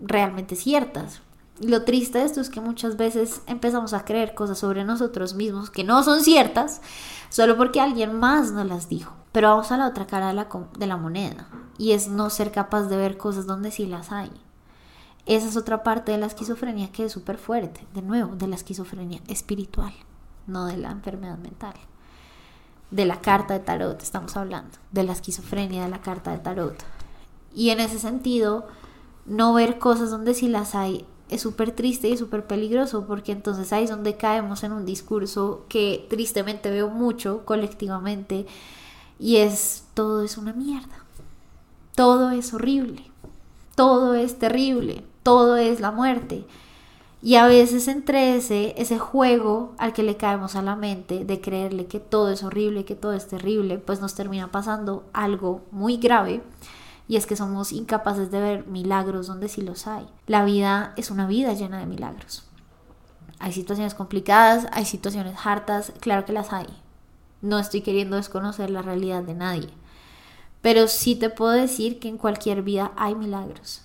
realmente 0.00 0.56
ciertas. 0.56 1.20
Lo 1.62 1.84
triste 1.84 2.18
de 2.18 2.24
esto 2.24 2.40
es 2.40 2.50
que 2.50 2.60
muchas 2.60 2.96
veces 2.96 3.40
empezamos 3.46 3.92
a 3.92 4.04
creer 4.04 4.34
cosas 4.34 4.58
sobre 4.58 4.82
nosotros 4.82 5.34
mismos 5.34 5.70
que 5.70 5.84
no 5.84 6.02
son 6.02 6.24
ciertas 6.24 6.80
solo 7.28 7.56
porque 7.56 7.80
alguien 7.80 8.18
más 8.18 8.50
nos 8.50 8.66
las 8.66 8.88
dijo. 8.88 9.14
Pero 9.30 9.50
vamos 9.50 9.70
a 9.70 9.76
la 9.76 9.86
otra 9.86 10.08
cara 10.08 10.28
de 10.28 10.34
la, 10.34 10.48
de 10.76 10.86
la 10.88 10.96
moneda 10.96 11.46
y 11.78 11.92
es 11.92 12.08
no 12.08 12.30
ser 12.30 12.50
capaz 12.50 12.88
de 12.88 12.96
ver 12.96 13.16
cosas 13.16 13.46
donde 13.46 13.70
sí 13.70 13.86
las 13.86 14.10
hay. 14.10 14.32
Esa 15.24 15.48
es 15.48 15.56
otra 15.56 15.84
parte 15.84 16.10
de 16.10 16.18
la 16.18 16.26
esquizofrenia 16.26 16.90
que 16.90 17.04
es 17.04 17.12
súper 17.12 17.38
fuerte, 17.38 17.86
de 17.94 18.02
nuevo, 18.02 18.34
de 18.34 18.48
la 18.48 18.56
esquizofrenia 18.56 19.20
espiritual, 19.28 19.94
no 20.48 20.66
de 20.66 20.76
la 20.76 20.90
enfermedad 20.90 21.38
mental. 21.38 21.74
De 22.90 23.06
la 23.06 23.20
carta 23.20 23.54
de 23.54 23.60
tarot 23.60 24.02
estamos 24.02 24.36
hablando, 24.36 24.78
de 24.90 25.04
la 25.04 25.12
esquizofrenia 25.12 25.84
de 25.84 25.90
la 25.90 26.02
carta 26.02 26.32
de 26.32 26.38
tarot. 26.38 26.82
Y 27.54 27.70
en 27.70 27.78
ese 27.78 28.00
sentido, 28.00 28.66
no 29.26 29.54
ver 29.54 29.78
cosas 29.78 30.10
donde 30.10 30.34
sí 30.34 30.48
las 30.48 30.74
hay 30.74 31.06
es 31.32 31.40
súper 31.40 31.72
triste 31.72 32.08
y 32.08 32.16
súper 32.16 32.46
peligroso 32.46 33.06
porque 33.06 33.32
entonces 33.32 33.72
ahí 33.72 33.84
es 33.84 33.90
donde 33.90 34.16
caemos 34.16 34.64
en 34.64 34.72
un 34.72 34.84
discurso 34.84 35.64
que 35.68 36.06
tristemente 36.08 36.70
veo 36.70 36.88
mucho 36.88 37.44
colectivamente 37.44 38.46
y 39.18 39.36
es 39.36 39.84
todo 39.94 40.22
es 40.22 40.36
una 40.36 40.52
mierda. 40.52 41.04
Todo 41.94 42.30
es 42.30 42.52
horrible. 42.54 43.04
Todo 43.74 44.14
es 44.14 44.38
terrible. 44.38 45.04
Todo 45.22 45.56
es 45.56 45.80
la 45.80 45.90
muerte. 45.90 46.44
Y 47.22 47.36
a 47.36 47.46
veces 47.46 47.86
entre 47.86 48.34
ese, 48.34 48.74
ese 48.76 48.98
juego 48.98 49.74
al 49.78 49.92
que 49.92 50.02
le 50.02 50.16
caemos 50.16 50.56
a 50.56 50.62
la 50.62 50.74
mente 50.74 51.24
de 51.24 51.40
creerle 51.40 51.86
que 51.86 52.00
todo 52.00 52.30
es 52.30 52.42
horrible, 52.42 52.84
que 52.84 52.96
todo 52.96 53.12
es 53.12 53.28
terrible, 53.28 53.78
pues 53.78 54.00
nos 54.00 54.14
termina 54.14 54.50
pasando 54.50 55.04
algo 55.12 55.60
muy 55.70 55.98
grave 55.98 56.42
y 57.12 57.16
es 57.16 57.26
que 57.26 57.36
somos 57.36 57.72
incapaces 57.72 58.30
de 58.30 58.40
ver 58.40 58.66
milagros 58.66 59.26
donde 59.26 59.50
sí 59.50 59.60
los 59.60 59.86
hay. 59.86 60.08
La 60.26 60.46
vida 60.46 60.94
es 60.96 61.10
una 61.10 61.26
vida 61.26 61.52
llena 61.52 61.78
de 61.78 61.84
milagros. 61.84 62.44
Hay 63.38 63.52
situaciones 63.52 63.92
complicadas, 63.92 64.66
hay 64.72 64.86
situaciones 64.86 65.36
hartas, 65.44 65.92
claro 66.00 66.24
que 66.24 66.32
las 66.32 66.54
hay. 66.54 66.68
No 67.42 67.58
estoy 67.58 67.82
queriendo 67.82 68.16
desconocer 68.16 68.70
la 68.70 68.80
realidad 68.80 69.22
de 69.24 69.34
nadie. 69.34 69.68
Pero 70.62 70.88
sí 70.88 71.14
te 71.14 71.28
puedo 71.28 71.52
decir 71.52 72.00
que 72.00 72.08
en 72.08 72.16
cualquier 72.16 72.62
vida 72.62 72.92
hay 72.96 73.14
milagros. 73.14 73.82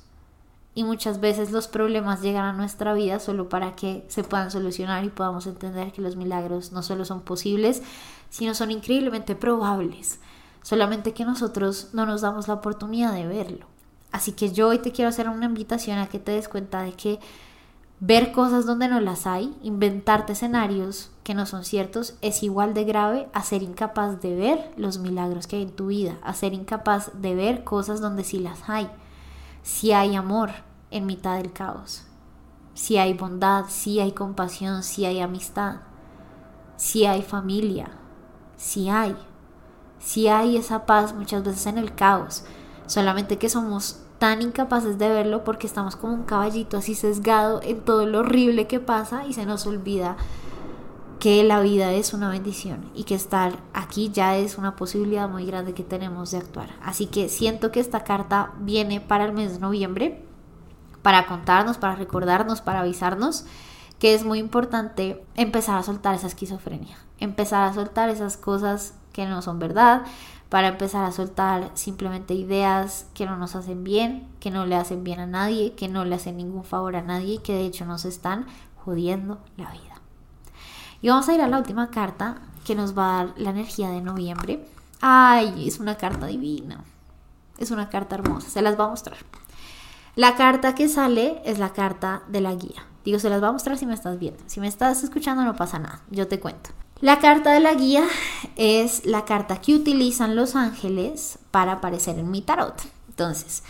Y 0.73 0.85
muchas 0.85 1.19
veces 1.19 1.51
los 1.51 1.67
problemas 1.67 2.21
llegan 2.21 2.45
a 2.45 2.53
nuestra 2.53 2.93
vida 2.93 3.19
solo 3.19 3.49
para 3.49 3.75
que 3.75 4.05
se 4.07 4.23
puedan 4.23 4.51
solucionar 4.51 5.03
y 5.03 5.09
podamos 5.09 5.47
entender 5.47 5.91
que 5.91 6.01
los 6.01 6.15
milagros 6.15 6.71
no 6.71 6.81
solo 6.81 7.03
son 7.03 7.19
posibles, 7.23 7.83
sino 8.29 8.53
son 8.53 8.71
increíblemente 8.71 9.35
probables 9.35 10.21
solamente 10.61 11.13
que 11.13 11.25
nosotros 11.25 11.89
no 11.93 12.05
nos 12.05 12.21
damos 12.21 12.47
la 12.47 12.55
oportunidad 12.55 13.13
de 13.13 13.27
verlo. 13.27 13.67
Así 14.11 14.31
que 14.31 14.51
yo 14.51 14.69
hoy 14.69 14.79
te 14.79 14.91
quiero 14.91 15.09
hacer 15.09 15.29
una 15.29 15.45
invitación 15.45 15.99
a 15.99 16.07
que 16.07 16.19
te 16.19 16.31
des 16.31 16.47
cuenta 16.47 16.81
de 16.81 16.93
que 16.93 17.19
ver 17.99 18.31
cosas 18.31 18.65
donde 18.65 18.87
no 18.87 18.99
las 18.99 19.25
hay, 19.25 19.55
inventarte 19.63 20.33
escenarios 20.33 21.11
que 21.23 21.33
no 21.33 21.45
son 21.45 21.63
ciertos, 21.63 22.15
es 22.21 22.43
igual 22.43 22.73
de 22.73 22.83
grave 22.83 23.27
a 23.33 23.43
ser 23.43 23.63
incapaz 23.63 24.21
de 24.21 24.35
ver 24.35 24.71
los 24.77 24.99
milagros 24.99 25.47
que 25.47 25.57
hay 25.57 25.63
en 25.63 25.75
tu 25.75 25.87
vida, 25.87 26.17
a 26.23 26.33
ser 26.33 26.53
incapaz 26.53 27.11
de 27.13 27.35
ver 27.35 27.63
cosas 27.63 27.99
donde 27.99 28.23
sí 28.23 28.39
las 28.39 28.69
hay. 28.69 28.89
Si 29.63 29.91
hay 29.91 30.15
amor 30.15 30.51
en 30.91 31.05
mitad 31.05 31.37
del 31.37 31.51
caos, 31.51 32.03
si 32.73 32.97
hay 32.97 33.13
bondad, 33.13 33.65
si 33.67 33.99
hay 33.99 34.11
compasión, 34.11 34.83
si 34.83 35.05
hay 35.05 35.19
amistad, 35.19 35.77
si 36.75 37.05
hay 37.05 37.23
familia, 37.23 37.89
si 38.55 38.87
hay 38.87 39.15
si 39.99 40.27
hay 40.27 40.57
esa 40.57 40.85
paz 40.85 41.13
muchas 41.13 41.43
veces 41.43 41.65
en 41.67 41.77
el 41.77 41.93
caos, 41.93 42.43
solamente 42.85 43.37
que 43.37 43.49
somos 43.49 43.99
tan 44.19 44.41
incapaces 44.41 44.97
de 44.97 45.09
verlo 45.09 45.43
porque 45.43 45.67
estamos 45.67 45.95
como 45.95 46.13
un 46.13 46.23
caballito 46.23 46.77
así 46.77 46.95
sesgado 46.95 47.61
en 47.61 47.81
todo 47.81 48.05
lo 48.05 48.19
horrible 48.19 48.67
que 48.67 48.79
pasa 48.79 49.25
y 49.25 49.33
se 49.33 49.45
nos 49.45 49.67
olvida 49.67 50.17
que 51.19 51.43
la 51.43 51.59
vida 51.59 51.93
es 51.93 52.13
una 52.13 52.29
bendición 52.29 52.91
y 52.93 53.03
que 53.03 53.15
estar 53.15 53.57
aquí 53.73 54.09
ya 54.11 54.37
es 54.37 54.57
una 54.57 54.75
posibilidad 54.75 55.27
muy 55.27 55.45
grande 55.45 55.73
que 55.73 55.83
tenemos 55.83 56.31
de 56.31 56.37
actuar. 56.37 56.69
Así 56.81 57.07
que 57.07 57.29
siento 57.29 57.71
que 57.71 57.79
esta 57.79 58.03
carta 58.03 58.53
viene 58.59 59.01
para 59.01 59.25
el 59.25 59.33
mes 59.33 59.53
de 59.53 59.59
noviembre, 59.59 60.23
para 61.01 61.25
contarnos, 61.25 61.77
para 61.77 61.95
recordarnos, 61.95 62.61
para 62.61 62.81
avisarnos 62.81 63.45
que 63.99 64.13
es 64.13 64.23
muy 64.23 64.37
importante 64.39 65.25
empezar 65.35 65.77
a 65.77 65.83
soltar 65.83 66.13
esa 66.13 66.27
esquizofrenia, 66.27 66.97
empezar 67.19 67.63
a 67.63 67.73
soltar 67.73 68.09
esas 68.09 68.37
cosas 68.37 68.93
que 69.17 69.25
no 69.25 69.41
son 69.41 69.57
verdad, 69.57 70.03
para 70.47 70.67
empezar 70.67 71.03
a 71.03 71.11
soltar 71.11 71.71
simplemente 71.73 72.35
ideas 72.35 73.07
que 73.15 73.25
no 73.25 73.35
nos 73.35 73.55
hacen 73.55 73.83
bien, 73.83 74.27
que 74.39 74.51
no 74.51 74.67
le 74.67 74.75
hacen 74.75 75.03
bien 75.03 75.19
a 75.19 75.25
nadie, 75.25 75.73
que 75.73 75.87
no 75.87 76.05
le 76.05 76.13
hacen 76.13 76.37
ningún 76.37 76.63
favor 76.63 76.95
a 76.95 77.01
nadie 77.01 77.33
y 77.33 77.37
que 77.39 77.53
de 77.53 77.65
hecho 77.65 77.83
nos 77.85 78.05
están 78.05 78.45
jodiendo 78.85 79.39
la 79.57 79.71
vida. 79.71 79.95
Y 81.01 81.09
vamos 81.09 81.27
a 81.27 81.33
ir 81.33 81.41
a 81.41 81.47
la 81.47 81.57
última 81.57 81.89
carta 81.89 82.37
que 82.63 82.75
nos 82.75 82.95
va 82.95 83.21
a 83.21 83.25
dar 83.25 83.33
la 83.37 83.49
energía 83.49 83.89
de 83.89 84.01
noviembre. 84.01 84.63
Ay, 85.01 85.67
es 85.67 85.79
una 85.79 85.95
carta 85.95 86.27
divina. 86.27 86.83
Es 87.57 87.71
una 87.71 87.89
carta 87.89 88.17
hermosa, 88.17 88.51
se 88.51 88.61
las 88.61 88.79
va 88.79 88.85
a 88.85 88.89
mostrar. 88.89 89.17
La 90.15 90.35
carta 90.35 90.75
que 90.75 90.89
sale 90.89 91.41
es 91.43 91.57
la 91.57 91.73
carta 91.73 92.21
de 92.27 92.41
la 92.41 92.53
guía. 92.53 92.85
Digo, 93.03 93.17
se 93.17 93.31
las 93.31 93.41
va 93.41 93.47
a 93.47 93.51
mostrar 93.51 93.79
si 93.79 93.87
me 93.87 93.95
estás 93.95 94.19
viendo. 94.19 94.43
Si 94.45 94.59
me 94.59 94.67
estás 94.67 95.03
escuchando 95.03 95.43
no 95.43 95.55
pasa 95.55 95.79
nada, 95.79 96.01
yo 96.11 96.27
te 96.27 96.39
cuento. 96.39 96.69
La 96.99 97.19
carta 97.19 97.51
de 97.51 97.59
la 97.59 97.75
guía 97.75 98.03
es 98.55 99.05
la 99.05 99.23
carta 99.23 99.61
que 99.61 99.75
utilizan 99.75 100.35
los 100.35 100.55
ángeles 100.55 101.37
para 101.51 101.73
aparecer 101.73 102.17
en 102.17 102.31
mi 102.31 102.41
tarot. 102.41 102.73
Entonces, 103.07 103.61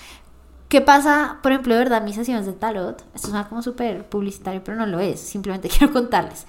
¿qué 0.70 0.80
pasa, 0.80 1.40
por 1.44 1.52
ejemplo, 1.52 1.74
de 1.74 1.80
verdad, 1.80 2.04
mis 2.04 2.16
sesiones 2.16 2.46
de 2.46 2.54
tarot? 2.54 3.04
Esto 3.16 3.28
suena 3.28 3.50
como 3.50 3.62
súper 3.62 4.08
publicitario, 4.08 4.64
pero 4.64 4.78
no 4.78 4.86
lo 4.86 5.02
es. 5.02 5.20
Simplemente 5.20 5.68
quiero 5.78 5.92
contarles. 5.92 6.46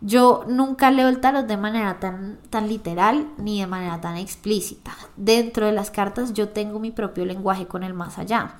Yo 0.00 0.44
nunca 0.46 0.92
leo 0.92 1.08
el 1.08 1.20
tarot 1.20 1.46
de 1.46 1.56
manera 1.56 1.98
tan, 1.98 2.38
tan 2.50 2.68
literal 2.68 3.26
ni 3.36 3.60
de 3.60 3.66
manera 3.66 4.00
tan 4.00 4.16
explícita. 4.16 4.96
Dentro 5.16 5.66
de 5.66 5.72
las 5.72 5.90
cartas 5.90 6.34
yo 6.34 6.50
tengo 6.50 6.78
mi 6.78 6.92
propio 6.92 7.24
lenguaje 7.24 7.66
con 7.66 7.82
el 7.82 7.94
más 7.94 8.18
allá. 8.18 8.54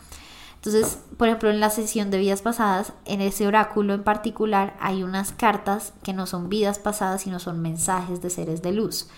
Entonces, 0.65 1.01
por 1.17 1.27
ejemplo, 1.27 1.51
en 1.51 1.59
la 1.59 1.71
sesión 1.71 2.13
de 2.13 2.19
vidas 2.19 2.41
pasadas, 2.41 2.93
en 3.05 3.21
ese 3.21 3.49
oráculo 3.49 3.95
en 3.95 4.05
particular, 4.05 4.77
hay 4.79 5.03
unas 5.03 5.33
cartas 5.33 5.93
que 6.05 6.13
no 6.13 6.25
son 6.27 6.49
vidas 6.49 6.79
pasadas, 6.79 7.23
sino 7.23 7.41
son 7.41 7.61
mensajes 7.61 8.23
de 8.23 8.31
seres 8.31 8.63
de 8.63 8.71
luz. 8.71 9.09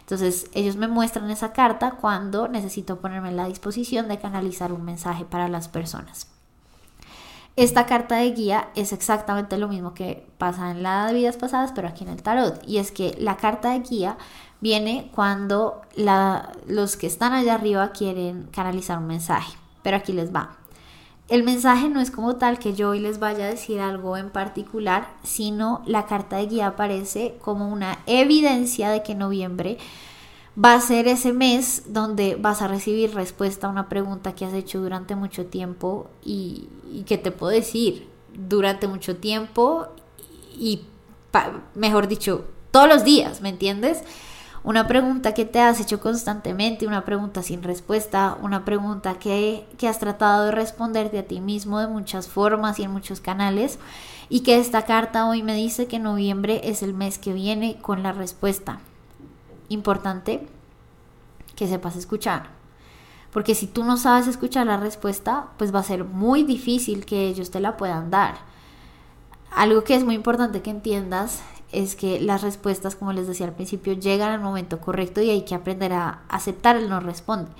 Entonces, 0.00 0.50
ellos 0.52 0.76
me 0.76 0.88
muestran 0.88 1.30
esa 1.30 1.54
carta 1.54 1.92
cuando 1.92 2.48
necesito 2.48 3.00
ponerme 3.00 3.30
en 3.30 3.38
la 3.38 3.46
disposición 3.46 4.08
de 4.08 4.18
canalizar 4.18 4.74
un 4.74 4.84
mensaje 4.84 5.24
para 5.24 5.48
las 5.48 5.68
personas. 5.68 6.26
Esta 7.56 7.86
carta 7.86 8.16
de 8.16 8.32
guía 8.32 8.68
es 8.74 8.92
exactamente 8.92 9.56
lo 9.56 9.68
mismo 9.68 9.94
que 9.94 10.26
pasa 10.36 10.70
en 10.70 10.82
la 10.82 11.06
de 11.06 11.14
vidas 11.14 11.38
pasadas, 11.38 11.72
pero 11.74 11.88
aquí 11.88 12.04
en 12.04 12.10
el 12.10 12.22
tarot. 12.22 12.62
Y 12.68 12.76
es 12.76 12.92
que 12.92 13.16
la 13.18 13.38
carta 13.38 13.70
de 13.70 13.80
guía 13.80 14.18
viene 14.60 15.10
cuando 15.14 15.80
los 16.66 16.98
que 16.98 17.06
están 17.06 17.32
allá 17.32 17.54
arriba 17.54 17.92
quieren 17.92 18.48
canalizar 18.52 18.98
un 18.98 19.06
mensaje. 19.06 19.56
Pero 19.82 19.96
aquí 19.96 20.12
les 20.12 20.34
va. 20.34 20.59
El 21.30 21.44
mensaje 21.44 21.88
no 21.88 22.00
es 22.00 22.10
como 22.10 22.36
tal 22.36 22.58
que 22.58 22.74
yo 22.74 22.90
hoy 22.90 22.98
les 22.98 23.20
vaya 23.20 23.44
a 23.44 23.50
decir 23.50 23.78
algo 23.78 24.16
en 24.16 24.30
particular, 24.30 25.14
sino 25.22 25.80
la 25.86 26.04
carta 26.06 26.38
de 26.38 26.46
guía 26.46 26.66
aparece 26.66 27.36
como 27.40 27.68
una 27.68 28.00
evidencia 28.06 28.90
de 28.90 29.04
que 29.04 29.14
noviembre 29.14 29.78
va 30.62 30.74
a 30.74 30.80
ser 30.80 31.06
ese 31.06 31.32
mes 31.32 31.84
donde 31.86 32.34
vas 32.34 32.62
a 32.62 32.66
recibir 32.66 33.14
respuesta 33.14 33.68
a 33.68 33.70
una 33.70 33.88
pregunta 33.88 34.34
que 34.34 34.44
has 34.44 34.52
hecho 34.52 34.80
durante 34.80 35.14
mucho 35.14 35.46
tiempo 35.46 36.10
y, 36.24 36.68
que 37.06 37.16
te 37.16 37.30
puedo 37.30 37.52
decir 37.52 38.08
durante 38.34 38.88
mucho 38.88 39.14
tiempo 39.14 39.86
y, 40.58 40.82
mejor 41.76 42.08
dicho, 42.08 42.46
todos 42.72 42.88
los 42.88 43.04
días, 43.04 43.40
¿me 43.40 43.50
entiendes? 43.50 44.02
Una 44.62 44.86
pregunta 44.86 45.32
que 45.32 45.44
te 45.44 45.60
has 45.60 45.80
hecho 45.80 46.00
constantemente, 46.00 46.86
una 46.86 47.04
pregunta 47.04 47.42
sin 47.42 47.62
respuesta, 47.62 48.36
una 48.42 48.64
pregunta 48.64 49.14
que, 49.14 49.66
que, 49.78 49.88
has 49.88 49.98
tratado 49.98 50.44
de 50.44 50.50
responderte 50.52 51.18
a 51.18 51.26
ti 51.26 51.40
mismo 51.40 51.78
de 51.78 51.86
muchas 51.86 52.28
formas 52.28 52.78
y 52.78 52.82
en 52.82 52.90
muchos 52.90 53.20
canales 53.20 53.78
y 54.28 54.40
que 54.40 54.58
esta 54.58 54.82
carta 54.84 55.26
hoy 55.26 55.42
me 55.42 55.54
dice 55.54 55.86
que 55.86 55.98
noviembre 55.98 56.60
es 56.64 56.82
el 56.82 56.94
mes 56.94 57.18
que 57.18 57.32
viene 57.32 57.78
con 57.80 58.02
la 58.02 58.12
respuesta. 58.12 58.80
Importante 59.68 60.46
que 61.56 61.66
sepas 61.66 61.96
escuchar. 61.96 62.50
Porque 63.32 63.54
si 63.54 63.66
tú 63.66 63.84
no 63.84 63.96
sabes 63.96 64.26
escuchar 64.26 64.66
la 64.66 64.76
respuesta, 64.76 65.48
pues 65.56 65.74
va 65.74 65.80
a 65.80 65.84
ser 65.84 66.04
muy 66.04 66.42
difícil 66.42 67.06
que 67.06 67.28
ellos 67.28 67.50
te 67.50 67.60
la 67.60 67.76
puedan 67.76 68.10
dar. 68.10 68.36
Algo 69.50 69.84
que 69.84 69.94
es 69.94 70.04
muy 70.04 70.14
importante 70.14 70.62
que 70.62 70.70
entiendas 70.70 71.40
es 71.72 71.94
que 71.96 72.20
las 72.20 72.42
respuestas, 72.42 72.96
como 72.96 73.12
les 73.12 73.26
decía 73.26 73.46
al 73.46 73.52
principio, 73.52 73.92
llegan 73.92 74.32
al 74.32 74.40
momento 74.40 74.80
correcto 74.80 75.20
y 75.20 75.30
hay 75.30 75.42
que 75.42 75.54
aprender 75.54 75.92
a 75.92 76.20
aceptar 76.28 76.76
el 76.76 76.88
no 76.88 77.00
responde. 77.00 77.50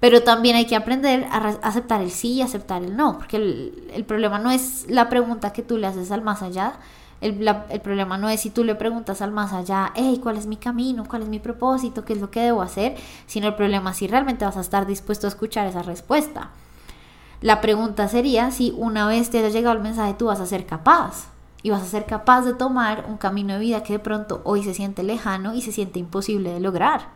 Pero 0.00 0.22
también 0.22 0.56
hay 0.56 0.66
que 0.66 0.74
aprender 0.74 1.24
a 1.30 1.56
aceptar 1.62 2.00
el 2.00 2.10
sí 2.10 2.32
y 2.32 2.42
aceptar 2.42 2.82
el 2.82 2.96
no, 2.96 3.18
porque 3.18 3.36
el, 3.36 3.90
el 3.94 4.04
problema 4.04 4.38
no 4.38 4.50
es 4.50 4.86
la 4.88 5.08
pregunta 5.08 5.52
que 5.52 5.62
tú 5.62 5.78
le 5.78 5.86
haces 5.86 6.10
al 6.10 6.22
más 6.22 6.42
allá, 6.42 6.74
el, 7.20 7.48
el, 7.68 7.80
problema 7.80 8.18
no 8.18 8.28
es 8.28 8.40
si 8.40 8.50
tú 8.50 8.64
le 8.64 8.74
preguntas 8.74 9.22
al 9.22 9.30
más 9.30 9.52
allá, 9.52 9.92
hey, 9.94 10.18
¿cuál 10.20 10.36
es 10.36 10.46
mi 10.46 10.56
camino? 10.56 11.04
¿Cuál 11.08 11.22
es 11.22 11.28
mi 11.28 11.38
propósito? 11.38 12.04
¿Qué 12.04 12.14
es 12.14 12.20
lo 12.20 12.32
que 12.32 12.40
debo 12.40 12.62
hacer? 12.62 12.96
Sino 13.26 13.46
el 13.46 13.54
problema 13.54 13.92
es 13.92 13.98
si 13.98 14.08
realmente 14.08 14.44
vas 14.44 14.56
a 14.56 14.60
estar 14.60 14.86
dispuesto 14.86 15.28
a 15.28 15.30
escuchar 15.30 15.68
esa 15.68 15.82
respuesta. 15.82 16.50
La 17.40 17.60
pregunta 17.60 18.08
sería 18.08 18.50
si 18.50 18.74
una 18.76 19.06
vez 19.06 19.30
te 19.30 19.38
haya 19.38 19.50
llegado 19.50 19.76
el 19.76 19.82
mensaje 19.82 20.14
tú 20.14 20.26
vas 20.26 20.40
a 20.40 20.46
ser 20.46 20.66
capaz 20.66 21.31
y 21.62 21.70
vas 21.70 21.82
a 21.82 21.86
ser 21.86 22.06
capaz 22.06 22.42
de 22.42 22.54
tomar 22.54 23.06
un 23.08 23.16
camino 23.16 23.54
de 23.54 23.60
vida 23.60 23.82
que 23.82 23.94
de 23.94 23.98
pronto 23.98 24.40
hoy 24.44 24.62
se 24.62 24.74
siente 24.74 25.02
lejano 25.02 25.54
y 25.54 25.62
se 25.62 25.72
siente 25.72 25.98
imposible 25.98 26.52
de 26.52 26.60
lograr. 26.60 27.08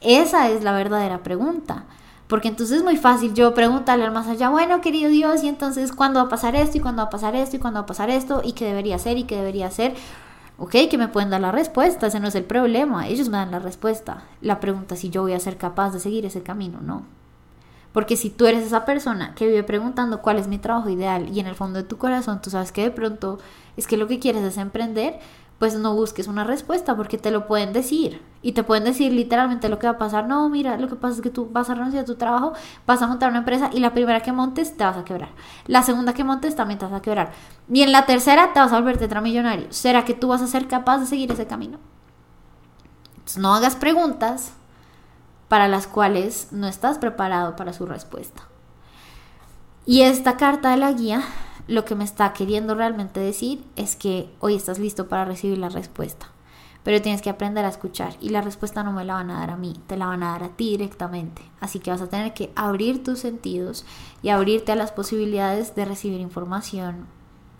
Esa 0.00 0.50
es 0.50 0.62
la 0.64 0.72
verdadera 0.72 1.22
pregunta. 1.22 1.84
Porque 2.26 2.48
entonces 2.48 2.78
es 2.78 2.84
muy 2.84 2.96
fácil 2.96 3.34
yo 3.34 3.52
preguntarle 3.52 4.04
al 4.04 4.12
más 4.12 4.26
allá, 4.26 4.48
bueno, 4.48 4.80
querido 4.80 5.10
Dios, 5.10 5.44
y 5.44 5.48
entonces, 5.48 5.92
¿cuándo 5.92 6.18
va 6.18 6.26
a 6.26 6.30
pasar 6.30 6.56
esto? 6.56 6.78
¿Y 6.78 6.80
cuándo 6.80 7.02
va 7.02 7.08
a 7.08 7.10
pasar 7.10 7.36
esto? 7.36 7.56
¿Y 7.56 7.58
cuándo 7.58 7.80
va 7.80 7.84
a 7.84 7.86
pasar 7.86 8.08
esto? 8.08 8.40
¿Y 8.42 8.52
qué 8.52 8.64
debería 8.64 8.96
hacer? 8.96 9.18
¿Y 9.18 9.24
qué 9.24 9.36
debería 9.36 9.66
hacer? 9.66 9.94
Ok, 10.56 10.76
que 10.90 10.96
me 10.96 11.08
pueden 11.08 11.28
dar 11.28 11.40
la 11.40 11.52
respuesta, 11.52 12.06
ese 12.06 12.20
no 12.20 12.28
es 12.28 12.34
el 12.34 12.44
problema, 12.44 13.08
ellos 13.08 13.28
me 13.28 13.36
dan 13.36 13.50
la 13.50 13.58
respuesta. 13.58 14.22
La 14.40 14.60
pregunta 14.60 14.94
es 14.94 15.00
si 15.00 15.10
yo 15.10 15.22
voy 15.22 15.32
a 15.32 15.40
ser 15.40 15.56
capaz 15.58 15.90
de 15.90 16.00
seguir 16.00 16.24
ese 16.24 16.42
camino, 16.42 16.80
¿no? 16.80 17.02
Porque 17.92 18.16
si 18.16 18.30
tú 18.30 18.46
eres 18.46 18.64
esa 18.64 18.84
persona 18.84 19.34
que 19.34 19.46
vive 19.46 19.62
preguntando 19.62 20.22
cuál 20.22 20.38
es 20.38 20.48
mi 20.48 20.58
trabajo 20.58 20.88
ideal 20.88 21.28
y 21.28 21.40
en 21.40 21.46
el 21.46 21.54
fondo 21.54 21.78
de 21.78 21.84
tu 21.84 21.98
corazón 21.98 22.40
tú 22.40 22.50
sabes 22.50 22.72
que 22.72 22.82
de 22.82 22.90
pronto 22.90 23.38
es 23.76 23.86
que 23.86 23.96
lo 23.96 24.06
que 24.06 24.18
quieres 24.18 24.42
es 24.42 24.56
emprender, 24.56 25.20
pues 25.62 25.76
no 25.76 25.94
busques 25.94 26.26
una 26.26 26.42
respuesta 26.42 26.96
porque 26.96 27.18
te 27.18 27.30
lo 27.30 27.46
pueden 27.46 27.72
decir. 27.72 28.20
Y 28.42 28.50
te 28.50 28.64
pueden 28.64 28.82
decir 28.82 29.12
literalmente 29.12 29.68
lo 29.68 29.78
que 29.78 29.86
va 29.86 29.92
a 29.92 29.98
pasar. 29.98 30.26
No, 30.26 30.48
mira, 30.48 30.76
lo 30.76 30.88
que 30.88 30.96
pasa 30.96 31.14
es 31.14 31.20
que 31.20 31.30
tú 31.30 31.48
vas 31.52 31.70
a 31.70 31.74
renunciar 31.74 32.02
a 32.02 32.06
tu 32.06 32.16
trabajo, 32.16 32.52
vas 32.84 33.00
a 33.00 33.06
montar 33.06 33.30
una 33.30 33.38
empresa 33.38 33.70
y 33.72 33.78
la 33.78 33.94
primera 33.94 34.22
que 34.22 34.32
montes 34.32 34.76
te 34.76 34.82
vas 34.82 34.96
a 34.96 35.04
quebrar. 35.04 35.28
La 35.68 35.84
segunda 35.84 36.14
que 36.14 36.24
montes 36.24 36.56
también 36.56 36.80
te 36.80 36.86
vas 36.86 36.94
a 36.94 37.00
quebrar. 37.00 37.30
Y 37.72 37.82
en 37.82 37.92
la 37.92 38.06
tercera 38.06 38.52
te 38.52 38.58
vas 38.58 38.72
a 38.72 38.80
volver 38.80 38.98
tetramillonario. 38.98 39.66
¿Será 39.70 40.04
que 40.04 40.14
tú 40.14 40.26
vas 40.26 40.42
a 40.42 40.48
ser 40.48 40.66
capaz 40.66 40.98
de 40.98 41.06
seguir 41.06 41.30
ese 41.30 41.46
camino? 41.46 41.78
Entonces, 43.18 43.38
no 43.38 43.54
hagas 43.54 43.76
preguntas 43.76 44.54
para 45.52 45.68
las 45.68 45.86
cuales 45.86 46.48
no 46.50 46.66
estás 46.66 46.96
preparado 46.96 47.56
para 47.56 47.74
su 47.74 47.84
respuesta. 47.84 48.44
Y 49.84 50.00
esta 50.00 50.38
carta 50.38 50.70
de 50.70 50.78
la 50.78 50.90
guía 50.92 51.22
lo 51.68 51.84
que 51.84 51.94
me 51.94 52.04
está 52.04 52.32
queriendo 52.32 52.74
realmente 52.74 53.20
decir 53.20 53.62
es 53.76 53.94
que 53.94 54.32
hoy 54.40 54.54
estás 54.54 54.78
listo 54.78 55.08
para 55.08 55.26
recibir 55.26 55.58
la 55.58 55.68
respuesta. 55.68 56.30
Pero 56.84 57.02
tienes 57.02 57.20
que 57.20 57.28
aprender 57.28 57.66
a 57.66 57.68
escuchar 57.68 58.14
y 58.18 58.30
la 58.30 58.40
respuesta 58.40 58.82
no 58.82 58.92
me 58.92 59.04
la 59.04 59.12
van 59.12 59.30
a 59.30 59.40
dar 59.40 59.50
a 59.50 59.58
mí, 59.58 59.74
te 59.86 59.98
la 59.98 60.06
van 60.06 60.22
a 60.22 60.30
dar 60.30 60.44
a 60.44 60.48
ti 60.48 60.70
directamente. 60.70 61.42
Así 61.60 61.80
que 61.80 61.90
vas 61.90 62.00
a 62.00 62.08
tener 62.08 62.32
que 62.32 62.50
abrir 62.56 63.04
tus 63.04 63.18
sentidos 63.18 63.84
y 64.22 64.30
abrirte 64.30 64.72
a 64.72 64.76
las 64.76 64.90
posibilidades 64.90 65.74
de 65.74 65.84
recibir 65.84 66.22
información 66.22 67.08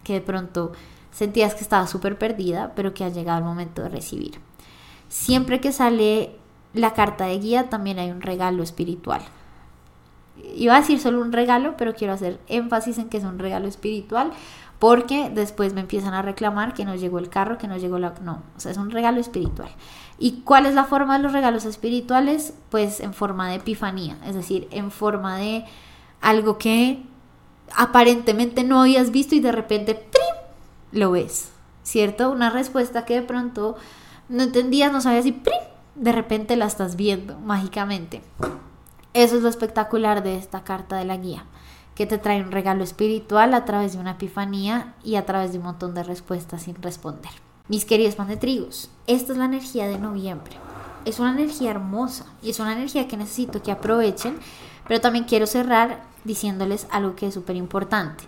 que 0.03 0.15
de 0.15 0.23
pronto 0.23 0.73
sentías 1.11 1.55
que 1.55 1.61
estaba 1.61 1.87
súper 1.87 2.17
perdida, 2.17 2.73
pero 2.75 2.95
que 2.95 3.05
ha 3.05 3.11
llegado 3.11 3.41
el 3.41 3.45
momento 3.45 3.83
de 3.83 3.91
recibir. 3.91 4.41
Siempre 5.11 5.61
que 5.61 5.73
sale 5.73 6.39
la 6.75 6.95
carta 6.95 7.27
de 7.27 7.39
guía 7.39 7.69
también 7.69 7.99
hay 7.99 8.11
un 8.11 8.23
regalo 8.23 8.63
espiritual 8.63 9.23
iba 10.55 10.77
a 10.77 10.81
decir 10.81 11.01
solo 11.01 11.21
un 11.21 11.33
regalo, 11.33 11.77
pero 11.77 11.95
quiero 11.95 12.13
hacer 12.13 12.41
énfasis 12.49 12.99
en 12.99 13.09
que 13.09 13.19
es 13.19 13.25
un 13.25 13.39
regalo 13.39 13.69
espiritual, 13.69 14.33
porque 14.79 15.31
después 15.31 15.75
me 15.75 15.81
empiezan 15.81 16.15
a 16.15 16.23
reclamar 16.23 16.75
que 16.75 16.85
no 16.85 16.95
llegó 16.95 17.19
el 17.19 17.29
carro, 17.29 17.59
que 17.59 17.69
no 17.69 17.77
llegó 17.77 17.99
la... 17.99 18.15
No, 18.23 18.43
o 18.57 18.61
sea, 18.61 18.73
es 18.73 18.79
un 18.79 18.91
regalo 18.91 19.21
espiritual. 19.21 19.71
¿Y 20.19 20.43
cuál 20.43 20.67
es 20.67 20.75
la 20.75 20.85
forma 20.85 21.17
de 21.17 21.23
los 21.23 21.33
regalos 21.33 21.65
espirituales? 21.65 22.55
Pues 22.71 23.01
en 23.01 23.15
forma 23.15 23.49
de 23.49 23.57
epifanía, 23.57 24.19
es 24.27 24.35
decir, 24.35 24.67
en 24.71 24.91
forma 24.91 25.37
de 25.37 25.65
algo 26.21 26.59
que 26.59 27.05
aparentemente 27.77 28.65
no 28.65 28.83
habías 28.83 29.13
visto 29.13 29.35
y 29.35 29.41
de 29.41 29.53
repente 29.53 30.05
lo 30.91 31.13
ves, 31.13 31.53
¿cierto? 31.85 32.31
Una 32.31 32.51
respuesta 32.51 33.05
que 33.05 33.15
de 33.15 33.23
pronto 33.23 33.77
no 34.29 34.43
entendías, 34.43 34.93
no 34.93 35.01
sabías 35.01 35.27
y 35.27 35.33
¡prim! 35.33 35.72
De 35.95 36.13
repente 36.13 36.57
la 36.57 36.67
estás 36.67 36.97
viendo 36.97 37.39
mágicamente. 37.39 38.23
Eso 39.15 39.37
es 39.37 39.43
lo 39.43 39.49
espectacular 39.49 40.23
de 40.23 40.37
esta 40.37 40.65
carta 40.65 40.97
de 40.97 41.05
la 41.05 41.17
guía, 41.17 41.45
que 41.95 42.07
te 42.07 42.19
trae 42.19 42.43
un 42.43 42.51
regalo 42.51 42.83
espiritual 42.83 43.53
a 43.55 43.65
través 43.65 43.93
de 43.93 43.99
una 43.99 44.13
epifanía 44.13 44.95
y 45.05 45.17
a 45.17 45.27
través 45.27 45.53
de 45.53 45.59
un 45.59 45.65
montón 45.65 45.95
de 45.95 46.03
respuestas 46.03 46.63
sin 46.63 46.81
responder. 46.81 47.33
Mis 47.69 47.85
queridos 47.85 48.15
pan 48.15 48.29
de 48.29 48.37
trigos, 48.37 48.91
esta 49.07 49.33
es 49.33 49.39
la 49.39 49.45
energía 49.45 49.87
de 49.87 49.99
noviembre. 49.99 50.55
Es 51.05 51.19
una 51.21 51.33
energía 51.33 51.71
hermosa 51.71 52.27
y 52.43 52.51
es 52.51 52.61
una 52.61 52.73
energía 52.73 53.09
que 53.09 53.17
necesito 53.17 53.63
que 53.63 53.73
aprovechen, 53.73 54.39
pero 54.89 55.01
también 55.01 55.25
quiero 55.25 55.47
cerrar 55.47 56.03
diciéndoles 56.25 56.87
algo 56.91 57.15
que 57.15 57.27
es 57.27 57.35
súper 57.35 57.57
importante. 57.57 58.25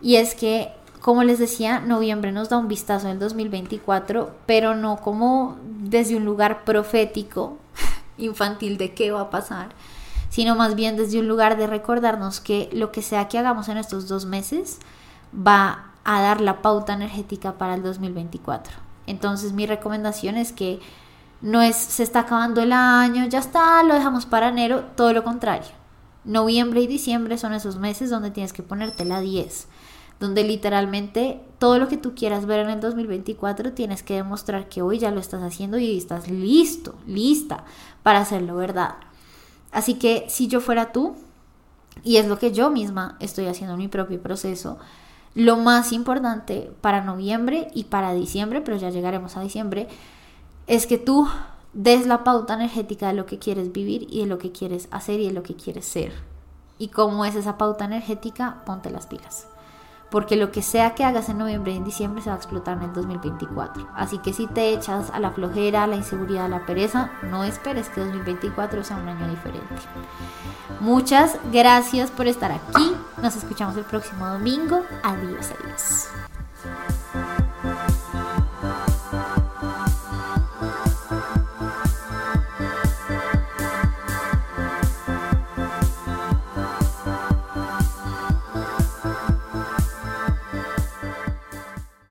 Y 0.00 0.16
es 0.16 0.34
que, 0.34 0.72
como 1.00 1.22
les 1.22 1.38
decía, 1.38 1.80
noviembre 1.80 2.32
nos 2.32 2.48
da 2.48 2.58
un 2.58 2.68
vistazo 2.68 3.08
del 3.08 3.18
2024, 3.18 4.34
pero 4.46 4.74
no 4.74 4.96
como 4.96 5.56
desde 5.62 6.16
un 6.16 6.24
lugar 6.24 6.64
profético, 6.64 7.58
infantil 8.18 8.78
de 8.78 8.94
qué 8.94 9.10
va 9.10 9.22
a 9.22 9.30
pasar, 9.30 9.68
sino 10.28 10.56
más 10.56 10.74
bien 10.74 10.96
desde 10.96 11.20
un 11.20 11.28
lugar 11.28 11.56
de 11.56 11.66
recordarnos 11.66 12.40
que 12.40 12.68
lo 12.72 12.92
que 12.92 13.02
sea 13.02 13.28
que 13.28 13.38
hagamos 13.38 13.68
en 13.68 13.78
estos 13.78 14.08
dos 14.08 14.26
meses 14.26 14.78
va 15.34 15.92
a 16.04 16.20
dar 16.20 16.40
la 16.40 16.62
pauta 16.62 16.94
energética 16.94 17.58
para 17.58 17.74
el 17.74 17.82
2024. 17.82 18.74
Entonces 19.06 19.52
mi 19.52 19.66
recomendación 19.66 20.36
es 20.36 20.52
que 20.52 20.80
no 21.40 21.62
es 21.62 21.76
se 21.76 22.02
está 22.02 22.20
acabando 22.20 22.60
el 22.60 22.72
año, 22.72 23.26
ya 23.26 23.38
está, 23.38 23.82
lo 23.82 23.94
dejamos 23.94 24.26
para 24.26 24.48
enero, 24.48 24.84
todo 24.96 25.12
lo 25.12 25.24
contrario. 25.24 25.70
Noviembre 26.24 26.80
y 26.82 26.86
diciembre 26.86 27.38
son 27.38 27.54
esos 27.54 27.76
meses 27.76 28.10
donde 28.10 28.30
tienes 28.30 28.52
que 28.52 28.62
ponerte 28.62 29.04
la 29.04 29.20
10, 29.20 29.68
donde 30.20 30.42
literalmente 30.44 31.40
todo 31.58 31.78
lo 31.78 31.88
que 31.88 31.96
tú 31.96 32.14
quieras 32.14 32.46
ver 32.46 32.60
en 32.60 32.70
el 32.70 32.80
2024 32.80 33.72
tienes 33.72 34.02
que 34.02 34.14
demostrar 34.14 34.68
que 34.68 34.82
hoy 34.82 34.98
ya 34.98 35.10
lo 35.10 35.20
estás 35.20 35.42
haciendo 35.42 35.78
y 35.78 35.96
estás 35.96 36.28
listo, 36.28 36.94
lista 37.06 37.64
para 38.02 38.20
hacerlo 38.20 38.56
verdad. 38.56 38.96
Así 39.70 39.94
que 39.94 40.26
si 40.28 40.48
yo 40.48 40.60
fuera 40.60 40.92
tú, 40.92 41.16
y 42.02 42.16
es 42.16 42.26
lo 42.26 42.38
que 42.38 42.52
yo 42.52 42.70
misma 42.70 43.16
estoy 43.20 43.46
haciendo 43.46 43.74
en 43.74 43.80
mi 43.80 43.88
propio 43.88 44.20
proceso, 44.20 44.78
lo 45.34 45.56
más 45.56 45.92
importante 45.92 46.72
para 46.80 47.04
noviembre 47.04 47.68
y 47.74 47.84
para 47.84 48.14
diciembre, 48.14 48.60
pero 48.60 48.76
ya 48.76 48.90
llegaremos 48.90 49.36
a 49.36 49.42
diciembre, 49.42 49.88
es 50.66 50.86
que 50.86 50.98
tú 50.98 51.28
des 51.74 52.06
la 52.06 52.24
pauta 52.24 52.54
energética 52.54 53.08
de 53.08 53.14
lo 53.14 53.26
que 53.26 53.38
quieres 53.38 53.72
vivir 53.72 54.06
y 54.10 54.20
de 54.20 54.26
lo 54.26 54.38
que 54.38 54.52
quieres 54.52 54.88
hacer 54.90 55.20
y 55.20 55.28
de 55.28 55.32
lo 55.32 55.42
que 55.42 55.54
quieres 55.54 55.84
ser. 55.84 56.12
Y 56.78 56.88
cómo 56.88 57.24
es 57.24 57.34
esa 57.34 57.58
pauta 57.58 57.84
energética, 57.84 58.62
ponte 58.64 58.90
las 58.90 59.06
pilas 59.06 59.46
porque 60.10 60.36
lo 60.36 60.50
que 60.50 60.62
sea 60.62 60.94
que 60.94 61.04
hagas 61.04 61.28
en 61.28 61.38
noviembre 61.38 61.72
y 61.72 61.76
en 61.76 61.84
diciembre 61.84 62.22
se 62.22 62.30
va 62.30 62.36
a 62.36 62.38
explotar 62.38 62.78
en 62.78 62.84
el 62.84 62.92
2024. 62.92 63.88
Así 63.94 64.18
que 64.18 64.32
si 64.32 64.46
te 64.46 64.72
echas 64.72 65.10
a 65.10 65.20
la 65.20 65.30
flojera, 65.30 65.84
a 65.84 65.86
la 65.86 65.96
inseguridad, 65.96 66.46
a 66.46 66.48
la 66.48 66.66
pereza, 66.66 67.10
no 67.22 67.44
esperes 67.44 67.88
que 67.88 68.00
2024 68.00 68.84
sea 68.84 68.96
un 68.96 69.08
año 69.08 69.28
diferente. 69.28 69.74
Muchas 70.80 71.38
gracias 71.52 72.10
por 72.10 72.26
estar 72.26 72.52
aquí. 72.52 72.94
Nos 73.22 73.36
escuchamos 73.36 73.76
el 73.76 73.84
próximo 73.84 74.26
domingo. 74.26 74.82
Adiós, 75.02 75.52
adiós. 75.58 76.97